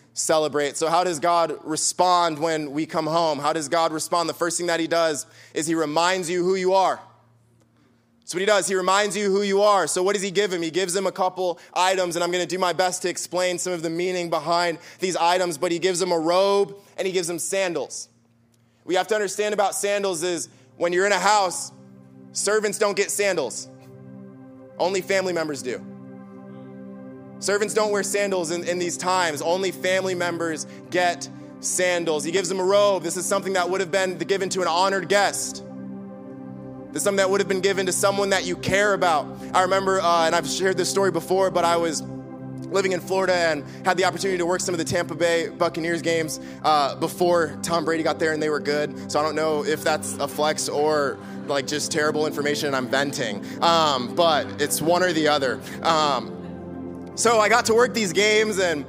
celebrate. 0.13 0.77
So, 0.77 0.89
how 0.89 1.03
does 1.03 1.19
God 1.19 1.57
respond 1.63 2.39
when 2.39 2.71
we 2.71 2.85
come 2.85 3.07
home? 3.07 3.39
How 3.39 3.53
does 3.53 3.69
God 3.69 3.91
respond? 3.91 4.29
The 4.29 4.33
first 4.33 4.57
thing 4.57 4.67
that 4.67 4.79
He 4.79 4.87
does 4.87 5.25
is 5.53 5.67
He 5.67 5.75
reminds 5.75 6.29
you 6.29 6.43
who 6.43 6.55
you 6.55 6.73
are. 6.73 6.99
That's 8.19 8.33
what 8.33 8.39
He 8.39 8.45
does. 8.45 8.67
He 8.67 8.75
reminds 8.75 9.15
you 9.15 9.31
who 9.31 9.41
you 9.41 9.61
are. 9.61 9.87
So, 9.87 10.03
what 10.03 10.13
does 10.13 10.21
He 10.21 10.31
give 10.31 10.51
him? 10.51 10.61
He 10.61 10.71
gives 10.71 10.95
him 10.95 11.07
a 11.07 11.11
couple 11.11 11.59
items, 11.73 12.15
and 12.15 12.23
I'm 12.23 12.31
going 12.31 12.43
to 12.43 12.49
do 12.49 12.59
my 12.59 12.73
best 12.73 13.01
to 13.03 13.09
explain 13.09 13.57
some 13.57 13.73
of 13.73 13.81
the 13.81 13.89
meaning 13.89 14.29
behind 14.29 14.79
these 14.99 15.15
items, 15.15 15.57
but 15.57 15.71
He 15.71 15.79
gives 15.79 16.01
him 16.01 16.11
a 16.11 16.19
robe 16.19 16.75
and 16.97 17.07
He 17.07 17.13
gives 17.13 17.29
him 17.29 17.39
sandals. 17.39 18.09
We 18.83 18.95
have 18.95 19.07
to 19.07 19.15
understand 19.15 19.53
about 19.53 19.75
sandals 19.75 20.23
is 20.23 20.49
when 20.77 20.91
you're 20.91 21.05
in 21.05 21.11
a 21.11 21.19
house, 21.19 21.71
servants 22.33 22.79
don't 22.79 22.97
get 22.97 23.11
sandals, 23.11 23.67
only 24.79 25.01
family 25.01 25.33
members 25.33 25.61
do. 25.61 25.85
Servants 27.41 27.73
don't 27.73 27.91
wear 27.91 28.03
sandals 28.03 28.51
in, 28.51 28.63
in 28.65 28.77
these 28.77 28.95
times. 28.95 29.41
Only 29.41 29.71
family 29.71 30.13
members 30.13 30.67
get 30.91 31.27
sandals. 31.59 32.23
He 32.23 32.31
gives 32.31 32.47
them 32.47 32.59
a 32.59 32.63
robe. 32.63 33.01
This 33.01 33.17
is 33.17 33.25
something 33.25 33.53
that 33.53 33.67
would 33.67 33.81
have 33.81 33.91
been 33.91 34.19
given 34.19 34.47
to 34.49 34.61
an 34.61 34.67
honored 34.67 35.09
guest. 35.09 35.63
This 36.91 36.97
is 36.97 37.03
something 37.03 37.17
that 37.17 37.31
would 37.31 37.41
have 37.41 37.47
been 37.47 37.61
given 37.61 37.87
to 37.87 37.91
someone 37.91 38.29
that 38.29 38.45
you 38.45 38.55
care 38.55 38.93
about. 38.93 39.25
I 39.55 39.63
remember, 39.63 39.99
uh, 39.99 40.27
and 40.27 40.35
I've 40.35 40.47
shared 40.47 40.77
this 40.77 40.89
story 40.89 41.09
before, 41.09 41.49
but 41.49 41.65
I 41.65 41.77
was 41.77 42.03
living 42.69 42.91
in 42.91 42.99
Florida 42.99 43.33
and 43.33 43.63
had 43.85 43.97
the 43.97 44.05
opportunity 44.05 44.37
to 44.37 44.45
work 44.45 44.61
some 44.61 44.75
of 44.75 44.77
the 44.77 44.85
Tampa 44.85 45.15
Bay 45.15 45.49
Buccaneers 45.49 46.03
games 46.03 46.39
uh, 46.63 46.95
before 46.95 47.57
Tom 47.63 47.85
Brady 47.85 48.03
got 48.03 48.19
there 48.19 48.33
and 48.33 48.41
they 48.41 48.49
were 48.49 48.59
good. 48.59 49.11
So 49.11 49.19
I 49.19 49.23
don't 49.23 49.35
know 49.35 49.65
if 49.65 49.83
that's 49.83 50.13
a 50.17 50.27
flex 50.27 50.69
or 50.69 51.17
like 51.47 51.65
just 51.65 51.91
terrible 51.91 52.27
information 52.27 52.67
and 52.67 52.75
I'm 52.75 52.87
venting. 52.87 53.43
Um, 53.63 54.13
but 54.13 54.61
it's 54.61 54.79
one 54.79 55.01
or 55.01 55.11
the 55.11 55.27
other. 55.27 55.59
Um, 55.81 56.37
so 57.21 57.39
I 57.39 57.49
got 57.49 57.65
to 57.67 57.75
work 57.75 57.93
these 57.93 58.13
games 58.13 58.57
and 58.57 58.83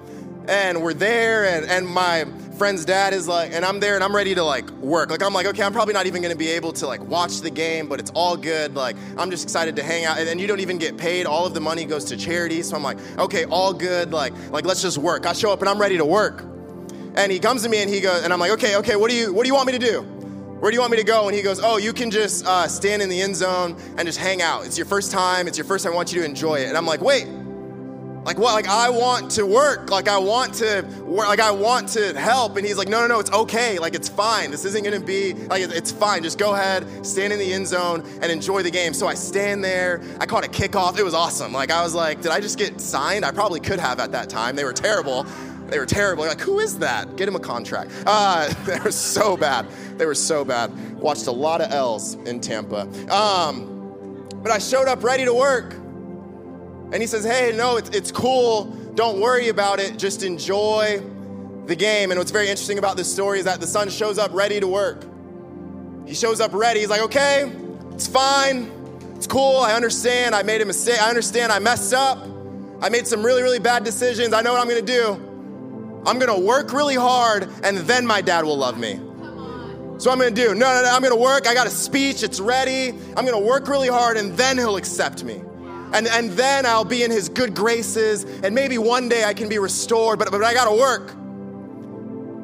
and 0.49 0.83
we're 0.83 0.95
there 0.95 1.45
and, 1.45 1.67
and 1.67 1.87
my 1.87 2.25
friend's 2.57 2.85
dad 2.87 3.13
is 3.13 3.29
like 3.29 3.53
and 3.53 3.63
I'm 3.63 3.79
there 3.79 3.95
and 3.95 4.03
I'm 4.03 4.17
ready 4.17 4.35
to 4.35 4.43
like 4.43 4.71
work. 4.71 5.11
Like 5.11 5.23
I'm 5.23 5.35
like, 5.35 5.45
okay, 5.47 5.63
I'm 5.63 5.73
probably 5.75 5.93
not 5.93 6.07
even 6.07 6.23
gonna 6.23 6.35
be 6.35 6.49
able 6.49 6.73
to 6.75 6.87
like 6.87 7.03
watch 7.03 7.43
the 7.43 7.51
game, 7.51 7.89
but 7.89 8.01
it's 8.01 8.11
all 8.15 8.39
good. 8.39 8.75
Like 8.75 8.97
I'm 9.19 9.31
just 9.31 9.45
excited 9.45 9.77
to 9.77 9.83
hang 9.83 10.07
out. 10.07 10.17
And 10.17 10.27
then 10.27 10.39
you 10.39 10.47
don't 10.47 10.61
even 10.61 10.79
get 10.79 10.97
paid. 10.97 11.27
All 11.27 11.45
of 11.45 11.53
the 11.53 11.61
money 11.61 11.85
goes 11.85 12.07
to 12.07 12.17
charity. 12.17 12.63
So 12.63 12.75
I'm 12.75 12.83
like, 12.83 12.99
okay, 13.19 13.45
all 13.45 13.75
good. 13.75 14.13
Like, 14.13 14.33
like 14.51 14.65
let's 14.65 14.81
just 14.81 14.97
work. 14.97 15.27
I 15.27 15.35
show 15.35 15.53
up 15.53 15.61
and 15.61 15.69
I'm 15.69 15.79
ready 15.79 15.99
to 15.99 16.05
work. 16.07 16.43
And 17.15 17.31
he 17.31 17.39
comes 17.39 17.65
to 17.65 17.69
me 17.69 17.83
and 17.83 17.91
he 17.91 18.01
goes, 18.01 18.25
and 18.25 18.33
I'm 18.33 18.41
like, 18.41 18.53
okay, 18.53 18.77
okay, 18.77 18.97
what 18.97 19.11
do 19.11 19.17
you 19.17 19.35
what 19.35 19.43
do 19.43 19.49
you 19.49 19.55
want 19.55 19.67
me 19.67 19.75
to 19.75 19.79
do? 19.79 20.01
Where 20.01 20.71
do 20.71 20.77
you 20.77 20.81
want 20.81 20.93
me 20.93 20.99
to 20.99 21.05
go? 21.05 21.27
And 21.27 21.37
he 21.37 21.43
goes, 21.43 21.61
Oh, 21.61 21.77
you 21.77 21.93
can 21.93 22.11
just 22.11 22.47
uh, 22.47 22.67
stand 22.69 23.03
in 23.03 23.09
the 23.11 23.21
end 23.21 23.37
zone 23.37 23.77
and 23.99 24.07
just 24.07 24.19
hang 24.19 24.41
out. 24.41 24.65
It's 24.65 24.79
your 24.79 24.87
first 24.87 25.11
time. 25.13 25.49
It's 25.49 25.59
your 25.59 25.65
first 25.65 25.85
time. 25.85 25.93
I 25.93 25.97
want 25.97 26.13
you 26.13 26.21
to 26.21 26.25
enjoy 26.25 26.61
it. 26.61 26.69
And 26.69 26.77
I'm 26.77 26.87
like, 26.87 27.01
Wait, 27.01 27.27
like 28.25 28.39
what? 28.39 28.55
Like 28.55 28.69
I 28.69 28.89
want 28.89 29.33
to 29.33 29.45
work. 29.45 29.91
Like 29.91 30.09
I 30.09 30.19
want 30.19 30.55
to 30.55 30.83
work. 31.05 31.27
Like 31.27 31.41
I 31.41 31.51
want 31.51 31.89
to 31.91 32.19
help. 32.19 32.57
And 32.57 32.65
he's 32.65 32.79
like, 32.79 32.89
no, 32.89 33.01
no, 33.01 33.07
no, 33.09 33.21
it's 33.21 33.33
okay. 33.33 33.79
Like 33.79 33.95
it's 33.95 34.09
fine. 34.09 34.51
This 34.51 34.65
isn't 34.65 34.85
to 34.85 35.01
be 35.01 35.35
like 35.35 35.63
it's 35.63 35.91
fine. 35.91 36.23
Just 36.23 36.39
go 36.39 36.55
ahead, 36.55 37.05
stand 37.05 37.33
in 37.33 37.39
the 37.39 37.53
end 37.53 37.67
zone, 37.67 38.03
and 38.23 38.31
enjoy 38.31 38.63
the 38.63 38.71
game. 38.71 38.95
So 38.95 39.09
I 39.09 39.15
stand 39.15 39.65
there. 39.65 40.01
I 40.21 40.27
caught 40.27 40.45
a 40.45 40.49
kickoff. 40.49 40.99
It 40.99 41.03
was 41.03 41.15
awesome. 41.15 41.53
Like 41.53 41.71
I 41.71 41.83
was 41.83 41.95
like, 41.95 42.21
did 42.21 42.31
I 42.31 42.41
just 42.41 42.59
get 42.59 42.81
signed? 42.81 43.25
I 43.25 43.33
probably 43.33 43.61
could 43.61 43.81
have 43.81 43.99
at 43.99 44.13
that 44.13 44.29
time. 44.29 44.55
They 44.55 44.65
were 44.65 44.73
terrible. 44.73 45.25
They 45.67 45.79
were 45.79 45.87
terrible. 45.87 46.25
Like 46.25 46.41
who 46.41 46.61
is 46.61 46.79
that? 46.79 47.17
Get 47.17 47.27
him 47.27 47.35
a 47.35 47.41
contract. 47.41 47.91
Uh, 48.07 48.53
they 48.67 48.79
were 48.79 48.93
so 48.93 49.37
bad. 49.37 49.67
They 49.99 50.07
were 50.07 50.15
so 50.15 50.45
bad. 50.45 50.71
Watched 51.01 51.27
a 51.27 51.33
lot 51.33 51.61
of 51.61 51.73
L's 51.73 52.15
in 52.15 52.41
Tampa. 52.41 52.83
Um, 53.13 54.29
but 54.43 54.53
I 54.53 54.59
showed 54.59 54.87
up 54.87 55.03
ready 55.03 55.25
to 55.25 55.35
work. 55.35 55.82
And 56.93 57.01
he 57.01 57.07
says, 57.07 57.25
Hey, 57.25 57.53
no, 57.57 57.79
it's, 57.79 57.89
it's 57.91 58.13
cool. 58.13 58.67
Don't 58.95 59.21
worry 59.21 59.49
about 59.49 59.81
it. 59.81 59.99
Just 59.99 60.23
enjoy 60.23 61.03
the 61.67 61.75
game. 61.75 62.11
And 62.11 62.19
what's 62.21 62.31
very 62.31 62.49
interesting 62.49 62.79
about 62.79 62.97
this 62.99 63.11
story 63.11 63.39
is 63.39 63.47
that 63.47 63.61
the 63.61 63.67
son 63.67 63.89
shows 63.89 64.19
up 64.19 64.33
ready 64.35 64.61
to 64.61 64.69
work. 64.69 65.05
He 66.07 66.15
shows 66.15 66.41
up 66.41 66.53
ready. 66.53 66.81
He's 66.81 66.91
like, 66.91 67.01
Okay, 67.03 67.51
it's 67.93 68.07
fine. 68.07 68.71
It's 69.17 69.27
cool. 69.27 69.57
I 69.57 69.73
understand. 69.73 70.35
I 70.35 70.43
made 70.43 70.61
a 70.61 70.67
mistake. 70.67 71.01
I 71.01 71.09
understand. 71.09 71.51
I 71.51 71.61
messed 71.61 71.95
up. 71.95 72.19
I 72.83 72.89
made 72.89 73.07
some 73.07 73.25
really, 73.25 73.43
really 73.43 73.61
bad 73.61 73.85
decisions. 73.85 74.35
I 74.35 74.43
know 74.43 74.53
what 74.53 74.61
I'm 74.61 74.69
going 74.69 74.85
to 74.85 74.93
do. 74.93 75.13
I'm 76.05 76.19
to 76.19 76.35
work 76.35 76.73
really 76.73 76.97
hard, 76.97 77.49
and 77.63 77.79
then 77.79 78.05
my 78.05 78.21
dad 78.21 78.45
will 78.45 78.59
love 78.59 78.77
me. 78.77 78.97
So 79.99 80.11
I'm 80.11 80.19
to 80.19 80.33
do. 80.33 80.49
No, 80.49 80.75
no, 80.75 80.83
no. 80.83 80.91
I'm 80.91 81.03
to 81.05 81.15
work. 81.15 81.47
I 81.47 81.55
got 81.55 81.69
a 81.69 81.71
speech. 81.71 82.25
It's 82.25 82.41
ready. 82.41 82.89
I'm 83.17 83.25
to 83.25 83.39
work 83.39 83.69
really 83.69 83.87
hard, 83.87 84.17
and 84.17 84.37
then 84.37 84.59
he'll 84.59 84.77
accept 84.77 85.23
me 85.23 85.41
and, 85.95 86.07
and 86.07 86.31
then 86.31 86.67
I'll 86.67 86.85
be 86.85 87.03
in 87.03 87.11
his 87.11 87.29
good 87.29 87.55
graces, 87.55 88.25
and 88.25 88.55
maybe 88.55 88.79
one 88.79 89.09
day 89.09 89.25
I 89.25 89.35
can 89.35 89.49
be 89.49 89.59
restored, 89.59 90.19
but, 90.19 90.31
but 90.31 90.43
I 90.43 90.55
gotta 90.55 90.77
work. 90.77 91.13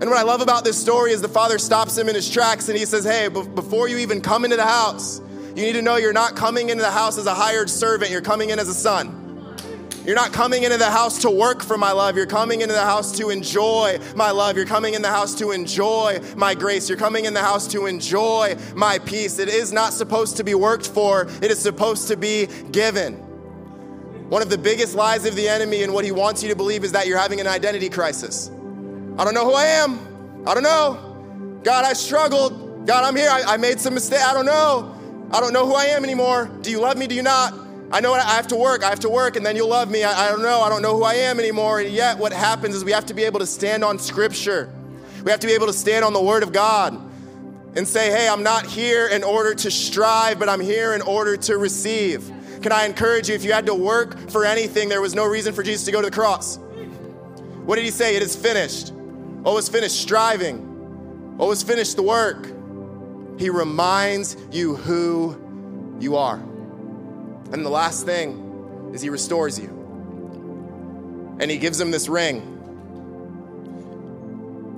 And 0.01 0.09
what 0.09 0.17
I 0.17 0.23
love 0.23 0.41
about 0.41 0.65
this 0.65 0.81
story 0.81 1.11
is 1.11 1.21
the 1.21 1.29
father 1.29 1.59
stops 1.59 1.99
him 1.99 2.09
in 2.09 2.15
his 2.15 2.31
tracks 2.31 2.69
and 2.69 2.79
he 2.79 2.85
says, 2.85 3.05
Hey, 3.05 3.27
b- 3.27 3.43
before 3.43 3.89
you 3.89 3.99
even 3.99 4.21
come 4.21 4.45
into 4.45 4.57
the 4.57 4.63
house, 4.63 5.21
you 5.57 5.65
need 5.65 5.73
to 5.73 5.83
know 5.83 5.97
you're 5.97 6.13
not 6.13 6.37
coming 6.37 6.69
into 6.69 6.85
the 6.85 6.91
house 6.91 7.19
as 7.19 7.27
a 7.27 7.35
hired 7.35 7.69
servant, 7.69 8.13
you're 8.13 8.21
coming 8.21 8.51
in 8.51 8.61
as 8.61 8.69
a 8.69 8.75
son. 8.75 9.19
You're 10.05 10.15
not 10.15 10.33
coming 10.33 10.63
into 10.63 10.79
the 10.79 10.91
house 10.91 11.21
to 11.23 11.31
work 11.31 11.63
for 11.63 11.77
my 11.77 11.93
love. 11.93 12.17
You're 12.17 12.27
coming 12.27 12.63
into 12.63 12.73
the 12.73 12.81
house 12.81 13.13
to 13.19 13.29
enjoy 13.29 13.99
my 14.15 14.31
love. 14.31 14.57
You're 14.57 14.65
coming 14.65 14.95
in 14.95 15.03
the 15.03 15.11
house 15.11 15.35
to 15.35 15.51
enjoy 15.51 16.21
my 16.35 16.55
grace. 16.55 16.89
You're 16.89 16.97
coming 16.97 17.27
in 17.27 17.35
the 17.35 17.43
house 17.43 17.67
to 17.69 17.85
enjoy 17.85 18.57
my 18.75 19.01
peace. 19.01 19.39
It 19.39 19.51
is 19.51 19.71
not 19.71 19.93
supposed 19.93 20.39
to 20.39 20.45
be 20.45 20.55
worked 20.55 20.89
for, 20.89 21.27
it 21.43 21.51
is 21.51 21.59
supposed 21.59 22.09
to 22.09 22.17
be 22.17 22.47
given. 22.71 23.28
One 24.29 24.43
of 24.43 24.51
the 24.51 24.59
biggest 24.59 24.95
lies 24.95 25.25
of 25.25 25.37
the 25.37 25.49
enemy 25.49 25.83
and 25.83 25.95
what 25.95 26.05
he 26.05 26.13
wants 26.13 26.43
you 26.43 26.51
to 26.51 26.57
believe 26.57 26.85
is 26.85 26.93
that 26.93 27.07
you're 27.07 27.19
having 27.19 27.41
an 27.41 27.47
identity 27.47 27.89
crisis. 27.89 28.51
I 29.19 29.25
don't 29.25 29.33
know 29.33 29.45
who 29.45 29.55
I 29.55 29.65
am. 29.65 30.45
I 30.47 30.53
don't 30.53 30.63
know. 30.63 31.61
God, 31.65 31.87
I 31.87 31.95
struggled. 31.95 32.87
God, 32.87 33.05
I'm 33.05 33.17
here. 33.17 33.31
I, 33.31 33.55
I 33.55 33.57
made 33.57 33.81
some 33.81 33.95
mistakes. 33.95 34.23
I 34.23 34.35
don't 34.35 34.47
know. 34.47 34.95
I 35.33 35.41
don't 35.41 35.53
know 35.53 35.67
who 35.67 35.75
I 35.75 35.87
am 35.87 36.05
anymore. 36.05 36.51
Do 36.61 36.71
you 36.71 36.79
love 36.81 36.97
me? 36.99 37.07
Do 37.07 37.15
you 37.15 37.23
not? 37.23 37.55
I 37.91 38.01
know 38.01 38.13
I 38.13 38.21
have 38.21 38.49
to 38.49 38.57
work. 38.57 38.85
I 38.85 38.91
have 38.91 39.01
to 39.01 39.09
work, 39.09 39.37
and 39.37 39.47
then 39.47 39.57
you'll 39.57 39.69
love 39.69 39.91
me. 39.91 40.05
I, 40.05 40.27
I 40.27 40.29
don't 40.29 40.43
know. 40.43 40.61
I 40.61 40.69
don't 40.69 40.83
know 40.83 40.95
who 40.95 41.05
I 41.05 41.15
am 41.15 41.39
anymore. 41.39 41.81
And 41.81 41.91
yet, 41.91 42.19
what 42.19 42.33
happens 42.33 42.75
is 42.75 42.85
we 42.85 42.93
have 42.93 43.07
to 43.07 43.15
be 43.15 43.25
able 43.25 43.41
to 43.41 43.47
stand 43.47 43.83
on 43.83 43.99
Scripture. 43.99 44.71
We 45.25 45.31
have 45.31 45.41
to 45.41 45.47
be 45.47 45.55
able 45.55 45.67
to 45.67 45.73
stand 45.73 46.05
on 46.05 46.13
the 46.13 46.23
Word 46.23 46.43
of 46.43 46.53
God 46.53 47.01
and 47.75 47.89
say, 47.89 48.11
hey, 48.11 48.29
I'm 48.29 48.43
not 48.43 48.67
here 48.67 49.07
in 49.07 49.25
order 49.25 49.55
to 49.55 49.71
strive, 49.71 50.39
but 50.39 50.49
I'm 50.49 50.61
here 50.61 50.95
in 50.95 51.03
order 51.03 51.37
to 51.37 51.57
receive. 51.57 52.31
Can 52.63 52.73
I 52.73 52.87
encourage 52.87 53.29
you, 53.29 53.35
if 53.35 53.45
you 53.45 53.53
had 53.53 53.67
to 53.67 53.75
work 53.75 54.31
for 54.31 54.45
anything, 54.45 54.89
there 54.89 55.01
was 55.01 55.15
no 55.15 55.25
reason 55.25 55.55
for 55.55 55.63
Jesus 55.63 55.85
to 55.85 55.93
go 55.93 56.01
to 56.01 56.11
the 56.11 56.15
cross. 56.15 56.59
What 57.65 57.77
did 57.77 57.85
he 57.85 57.91
say? 57.91 58.17
It 58.17 58.23
is 58.23 58.35
finished. 58.35 58.93
What 58.93 59.55
was 59.55 59.69
finished? 59.69 60.01
Striving. 60.01 61.37
What 61.37 61.49
was 61.49 61.63
finished? 61.63 61.97
The 61.97 62.03
work. 62.03 62.47
He 63.39 63.51
reminds 63.51 64.37
you 64.51 64.75
who 64.75 65.97
you 66.01 66.17
are. 66.17 66.37
And 66.37 67.65
the 67.65 67.71
last 67.71 68.05
thing 68.05 68.91
is 68.93 69.01
he 69.01 69.11
restores 69.11 69.59
you. 69.59 69.69
And 71.41 71.51
he 71.51 71.59
gives 71.59 71.81
him 71.81 71.93
this 71.93 72.09
ring. 72.09 72.41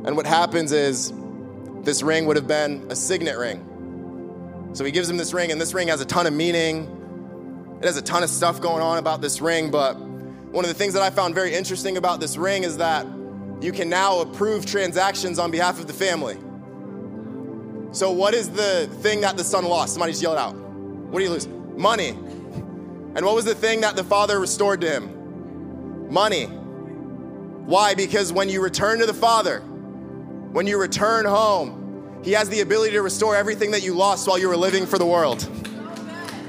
And 0.05 0.17
what 0.17 0.27
happens 0.27 0.73
is 0.73 1.13
this 1.83 2.03
ring 2.03 2.27
would 2.27 2.37
have 2.37 2.47
been 2.47 2.87
a 2.91 2.97
signet 2.97 3.39
ring. 3.39 4.71
So 4.75 4.85
he 4.85 4.91
gives 4.91 5.09
him 5.09 5.17
this 5.17 5.33
ring, 5.33 5.51
and 5.51 5.61
this 5.61 5.73
ring 5.73 5.89
has 5.89 6.01
a 6.01 6.05
ton 6.05 6.27
of 6.27 6.33
meaning 6.33 7.00
it 7.81 7.87
has 7.87 7.97
a 7.97 8.03
ton 8.03 8.23
of 8.23 8.29
stuff 8.29 8.61
going 8.61 8.83
on 8.83 8.99
about 8.99 9.23
this 9.23 9.41
ring, 9.41 9.71
but 9.71 9.99
one 9.99 10.65
of 10.65 10.69
the 10.69 10.75
things 10.75 10.93
that 10.93 11.03
I 11.03 11.09
found 11.09 11.35
very 11.35 11.55
interesting 11.55 11.97
about 11.97 12.21
this 12.21 12.37
ring 12.37 12.63
is 12.63 12.77
that 12.77 13.07
you 13.63 13.73
can 13.73 13.89
now 13.89 14.21
approve 14.21 14.67
transactions 14.67 15.39
on 15.39 15.51
behalf 15.51 15.81
of 15.81 15.87
the 15.87 15.95
family. 15.95 16.37
So, 17.93 18.13
what 18.13 18.35
is 18.35 18.51
the 18.51 18.87
thing 19.01 19.23
that 19.23 19.39
the 19.39 19.45
son 19.45 19.65
lost? 19.65 19.95
Somebody 19.95 20.13
just 20.13 20.23
yell 20.23 20.33
it 20.33 20.39
out. 20.39 20.55
What 20.55 21.21
do 21.21 21.25
you 21.25 21.31
lose? 21.31 21.49
Money. 21.49 22.11
And 22.11 23.25
what 23.25 23.35
was 23.35 23.47
the 23.47 23.55
thing 23.55 23.81
that 23.81 23.97
the 23.97 24.05
father 24.05 24.39
restored 24.39 24.83
to 24.83 24.91
him? 24.91 26.13
Money. 26.13 26.45
Why? 27.65 27.95
Because 27.95 28.31
when 28.31 28.51
you 28.51 28.63
return 28.63 28.99
to 28.99 29.07
the 29.07 29.15
father, 29.15 29.61
when 29.61 30.67
you 30.67 30.79
return 30.79 31.25
home, 31.25 32.21
he 32.23 32.33
has 32.33 32.51
the 32.51 32.61
ability 32.61 32.93
to 32.93 33.03
restore 33.03 33.37
everything 33.37 33.71
that 33.71 33.83
you 33.83 33.95
lost 33.95 34.29
while 34.29 34.39
you 34.39 34.49
were 34.49 34.57
living 34.57 34.85
for 34.85 34.99
the 34.99 35.07
world. 35.07 35.49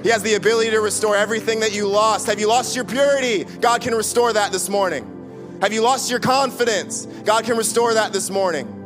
He 0.03 0.09
has 0.09 0.23
the 0.23 0.33
ability 0.33 0.71
to 0.71 0.79
restore 0.79 1.15
everything 1.15 1.59
that 1.59 1.73
you 1.73 1.87
lost. 1.87 2.27
Have 2.27 2.39
you 2.39 2.47
lost 2.47 2.75
your 2.75 2.85
purity? 2.85 3.43
God 3.43 3.81
can 3.81 3.93
restore 3.93 4.33
that 4.33 4.51
this 4.51 4.67
morning. 4.67 5.59
Have 5.61 5.73
you 5.73 5.81
lost 5.81 6.09
your 6.09 6.19
confidence? 6.19 7.05
God 7.25 7.43
can 7.45 7.55
restore 7.55 7.93
that 7.93 8.11
this 8.11 8.29
morning. 8.31 8.77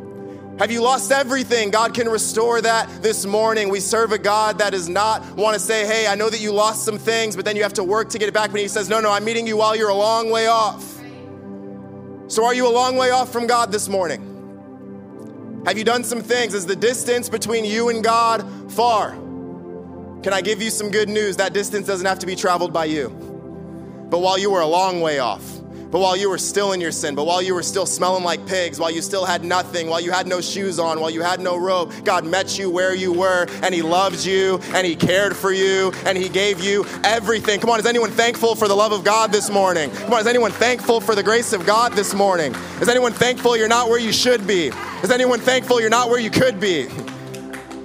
Have 0.60 0.71
you 0.71 0.82
lost 0.82 1.12
everything? 1.12 1.69
God 1.69 1.93
can 1.93 2.08
restore 2.08 2.62
that 2.62 3.01
this 3.01 3.25
morning. 3.25 3.69
We 3.69 3.80
serve 3.80 4.12
a 4.12 4.17
God 4.17 4.60
that 4.60 4.71
does 4.71 4.88
not 4.89 5.36
want 5.36 5.54
to 5.54 5.60
say, 5.60 5.86
Hey, 5.86 6.08
I 6.08 6.15
know 6.15 6.30
that 6.30 6.39
you 6.39 6.51
lost 6.51 6.84
some 6.84 6.97
things, 6.97 7.36
but 7.36 7.45
then 7.45 7.56
you 7.56 7.63
have 7.63 7.73
to 7.73 7.84
work 7.84 8.10
to 8.10 8.17
get 8.17 8.30
it 8.30 8.34
back. 8.34 8.51
But 8.51 8.62
He 8.62 8.67
says, 8.67 8.89
No, 8.89 8.99
no, 8.99 9.12
I'm 9.12 9.23
meeting 9.25 9.47
you 9.47 9.58
while 9.58 9.75
you're 9.75 9.89
a 9.89 9.93
long 9.93 10.30
way 10.30 10.47
off. 10.47 10.84
So, 12.28 12.45
are 12.45 12.54
you 12.54 12.67
a 12.67 12.71
long 12.71 12.95
way 12.95 13.12
off 13.12 13.32
from 13.32 13.47
God 13.47 13.71
this 13.71 13.88
morning? 13.88 15.63
Have 15.65 15.78
you 15.78 15.84
done 15.84 16.04
some 16.04 16.21
things? 16.21 16.54
Is 16.54 16.65
the 16.65 16.75
distance 16.75 17.28
between 17.28 17.65
you 17.65 17.89
and 17.89 18.04
God 18.04 18.71
far? 18.71 19.17
Can 20.23 20.34
I 20.34 20.41
give 20.41 20.62
you 20.62 20.69
some 20.69 20.89
good 20.89 21.10
news? 21.10 21.38
That 21.38 21.54
distance 21.54 21.88
doesn't 21.88 22.06
have 22.06 22.19
to 22.19 22.25
be 22.25 22.36
traveled 22.36 22.73
by 22.73 22.86
you. 22.86 23.10
But 24.10 24.19
while 24.19 24.38
you 24.38 24.51
were 24.51 24.62
a 24.62 24.67
long 24.67 25.01
way 25.01 25.19
off, 25.19 25.43
but 25.95 26.01
while 26.01 26.17
you 26.17 26.30
were 26.30 26.38
still 26.38 26.73
in 26.73 26.82
your 26.82 26.91
sin, 26.91 27.15
but 27.15 27.25
while 27.25 27.41
you 27.41 27.56
were 27.56 27.63
still 27.63 27.86
smelling 27.86 28.25
like 28.25 28.45
pigs, 28.45 28.80
while 28.80 28.91
you 28.91 29.01
still 29.01 29.23
had 29.23 29.45
nothing, 29.45 29.88
while 29.88 30.01
you 30.01 30.12
had 30.12 30.28
no 30.28 30.41
shoes 30.41 30.78
on, 30.78 30.99
while 30.99 31.10
you 31.10 31.21
had 31.21 31.39
no 31.39 31.56
robe, 31.56 31.93
God 32.04 32.25
met 32.25 32.60
you 32.60 32.69
where 32.69 32.93
you 32.93 33.13
were 33.13 33.47
and 33.63 33.73
He 33.73 33.82
loved 33.82 34.25
you 34.25 34.60
and 34.73 34.86
He 34.86 34.95
cared 34.95 35.38
for 35.38 35.54
you 35.54 35.93
and 36.06 36.17
He 36.17 36.28
gave 36.28 36.60
you 36.60 36.86
everything. 37.06 37.62
Come 37.62 37.69
on, 37.69 37.80
is 37.80 37.86
anyone 37.86 38.12
thankful 38.12 38.56
for 38.56 38.67
the 38.67 38.75
love 38.75 38.91
of 38.91 39.06
God 39.06 39.32
this 39.32 39.49
morning? 39.49 39.89
Come 39.91 40.15
on, 40.15 40.19
is 40.19 40.28
anyone 40.28 40.51
thankful 40.51 40.99
for 40.99 41.15
the 41.15 41.23
grace 41.23 41.54
of 41.54 41.65
God 41.65 41.93
this 41.93 42.13
morning? 42.13 42.54
Is 42.82 42.89
anyone 42.89 43.13
thankful 43.13 43.56
you're 43.56 43.69
not 43.69 43.88
where 43.88 43.99
you 43.99 44.12
should 44.12 44.45
be? 44.45 44.71
Is 45.01 45.12
anyone 45.12 45.39
thankful 45.39 45.80
you're 45.80 45.89
not 45.89 46.10
where 46.10 46.19
you 46.19 46.30
could 46.30 46.60
be? 46.60 46.88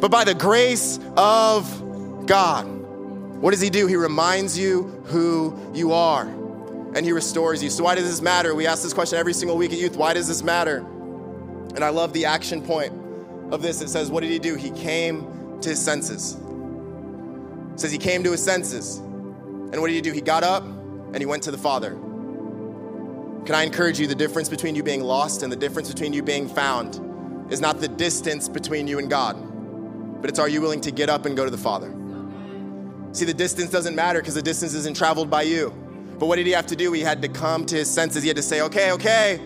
But 0.00 0.10
by 0.10 0.24
the 0.24 0.34
grace 0.34 0.98
of 1.16 1.79
God, 2.30 2.64
what 3.42 3.50
does 3.50 3.60
He 3.60 3.70
do? 3.70 3.88
He 3.88 3.96
reminds 3.96 4.56
you 4.56 4.84
who 5.06 5.58
you 5.74 5.92
are 5.92 6.28
and 6.94 7.04
he 7.04 7.10
restores 7.10 7.60
you. 7.60 7.70
So, 7.70 7.82
why 7.82 7.96
does 7.96 8.04
this 8.04 8.20
matter? 8.20 8.54
We 8.54 8.68
ask 8.68 8.84
this 8.84 8.92
question 8.92 9.18
every 9.18 9.32
single 9.32 9.56
week 9.56 9.72
at 9.72 9.78
youth. 9.78 9.96
Why 9.96 10.14
does 10.14 10.28
this 10.28 10.44
matter? 10.44 10.78
And 11.74 11.82
I 11.82 11.88
love 11.88 12.12
the 12.12 12.26
action 12.26 12.62
point 12.62 12.92
of 13.52 13.62
this. 13.62 13.80
It 13.80 13.88
says, 13.88 14.12
What 14.12 14.20
did 14.20 14.30
he 14.30 14.38
do? 14.38 14.54
He 14.54 14.70
came 14.70 15.58
to 15.60 15.70
his 15.70 15.80
senses. 15.80 16.36
It 17.74 17.80
says 17.80 17.90
he 17.90 17.98
came 17.98 18.22
to 18.22 18.30
his 18.30 18.44
senses. 18.44 18.98
And 18.98 19.80
what 19.80 19.88
did 19.88 19.94
he 19.94 20.00
do? 20.00 20.12
He 20.12 20.20
got 20.20 20.44
up 20.44 20.62
and 20.64 21.18
he 21.18 21.26
went 21.26 21.42
to 21.44 21.50
the 21.50 21.58
Father. 21.58 21.90
Can 23.44 23.56
I 23.56 23.64
encourage 23.64 23.98
you? 23.98 24.06
The 24.06 24.14
difference 24.14 24.48
between 24.48 24.76
you 24.76 24.84
being 24.84 25.02
lost 25.02 25.42
and 25.42 25.50
the 25.50 25.56
difference 25.56 25.88
between 25.88 26.12
you 26.12 26.22
being 26.22 26.48
found 26.48 27.52
is 27.52 27.60
not 27.60 27.80
the 27.80 27.88
distance 27.88 28.48
between 28.48 28.86
you 28.86 29.00
and 29.00 29.10
God, 29.10 30.20
but 30.20 30.30
it's 30.30 30.38
are 30.38 30.48
you 30.48 30.60
willing 30.60 30.80
to 30.82 30.92
get 30.92 31.08
up 31.08 31.26
and 31.26 31.36
go 31.36 31.44
to 31.44 31.50
the 31.50 31.58
Father? 31.58 31.90
See, 33.12 33.24
the 33.24 33.34
distance 33.34 33.70
doesn't 33.70 33.94
matter 33.94 34.20
because 34.20 34.34
the 34.34 34.42
distance 34.42 34.74
isn't 34.74 34.96
traveled 34.96 35.30
by 35.30 35.42
you. 35.42 35.70
But 36.18 36.26
what 36.26 36.36
did 36.36 36.46
he 36.46 36.52
have 36.52 36.66
to 36.66 36.76
do? 36.76 36.92
He 36.92 37.00
had 37.00 37.22
to 37.22 37.28
come 37.28 37.66
to 37.66 37.76
his 37.76 37.90
senses. 37.90 38.22
He 38.22 38.28
had 38.28 38.36
to 38.36 38.42
say, 38.42 38.60
okay, 38.62 38.92
okay, 38.92 39.40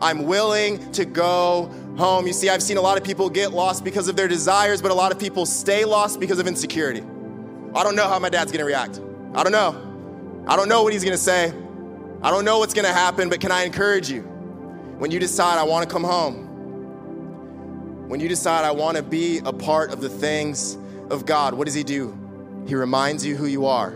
I'm 0.00 0.24
willing 0.24 0.92
to 0.92 1.04
go 1.04 1.70
home. 1.96 2.26
You 2.26 2.32
see, 2.32 2.48
I've 2.48 2.62
seen 2.62 2.76
a 2.76 2.80
lot 2.80 2.96
of 2.98 3.04
people 3.04 3.28
get 3.28 3.52
lost 3.52 3.82
because 3.82 4.08
of 4.08 4.14
their 4.14 4.28
desires, 4.28 4.80
but 4.80 4.90
a 4.90 4.94
lot 4.94 5.10
of 5.10 5.18
people 5.18 5.46
stay 5.46 5.84
lost 5.84 6.20
because 6.20 6.38
of 6.38 6.46
insecurity. 6.46 7.02
I 7.74 7.82
don't 7.82 7.96
know 7.96 8.06
how 8.06 8.18
my 8.18 8.28
dad's 8.28 8.52
gonna 8.52 8.64
react. 8.64 9.00
I 9.34 9.42
don't 9.42 9.52
know. 9.52 10.44
I 10.46 10.56
don't 10.56 10.68
know 10.68 10.82
what 10.82 10.92
he's 10.92 11.04
gonna 11.04 11.16
say. 11.16 11.52
I 12.22 12.30
don't 12.30 12.44
know 12.44 12.58
what's 12.58 12.74
gonna 12.74 12.92
happen, 12.92 13.28
but 13.28 13.40
can 13.40 13.52
I 13.52 13.64
encourage 13.64 14.10
you? 14.10 14.22
When 14.98 15.10
you 15.10 15.18
decide, 15.18 15.58
I 15.58 15.64
wanna 15.64 15.86
come 15.86 16.04
home, 16.04 16.46
when 18.08 18.20
you 18.20 18.28
decide, 18.28 18.64
I 18.64 18.70
wanna 18.70 19.02
be 19.02 19.38
a 19.44 19.52
part 19.52 19.92
of 19.92 20.00
the 20.00 20.08
things 20.08 20.76
of 21.10 21.26
God, 21.26 21.54
what 21.54 21.66
does 21.66 21.74
he 21.74 21.84
do? 21.84 22.17
He 22.68 22.74
reminds 22.74 23.24
you 23.24 23.34
who 23.34 23.46
you 23.46 23.64
are 23.64 23.88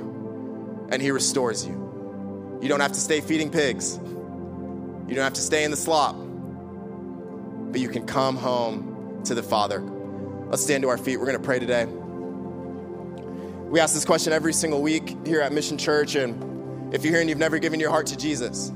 and 0.89 1.03
he 1.03 1.11
restores 1.11 1.67
you. 1.67 2.59
You 2.63 2.69
don't 2.69 2.81
have 2.81 2.93
to 2.93 3.01
stay 3.01 3.21
feeding 3.21 3.51
pigs. 3.51 3.99
You 3.99 5.15
don't 5.15 5.25
have 5.25 5.35
to 5.35 5.43
stay 5.43 5.65
in 5.65 5.71
the 5.71 5.77
slop. 5.77 6.17
But 6.17 7.81
you 7.83 7.91
can 7.91 8.07
come 8.07 8.35
home 8.35 9.21
to 9.25 9.35
the 9.35 9.43
Father. 9.43 9.81
Let's 9.81 10.63
stand 10.63 10.83
to 10.85 10.89
our 10.89 10.97
feet. 10.97 11.19
We're 11.19 11.27
going 11.27 11.37
to 11.37 11.45
pray 11.45 11.59
today. 11.59 11.85
We 11.85 13.79
ask 13.79 13.93
this 13.93 14.07
question 14.07 14.33
every 14.33 14.55
single 14.55 14.81
week 14.81 15.19
here 15.27 15.43
at 15.43 15.53
Mission 15.53 15.77
Church. 15.77 16.15
And 16.15 16.95
if 16.95 17.05
you're 17.05 17.13
here 17.13 17.21
and 17.21 17.29
you've 17.29 17.39
never 17.39 17.59
given 17.59 17.79
your 17.79 17.91
heart 17.91 18.07
to 18.07 18.17
Jesus, 18.17 18.73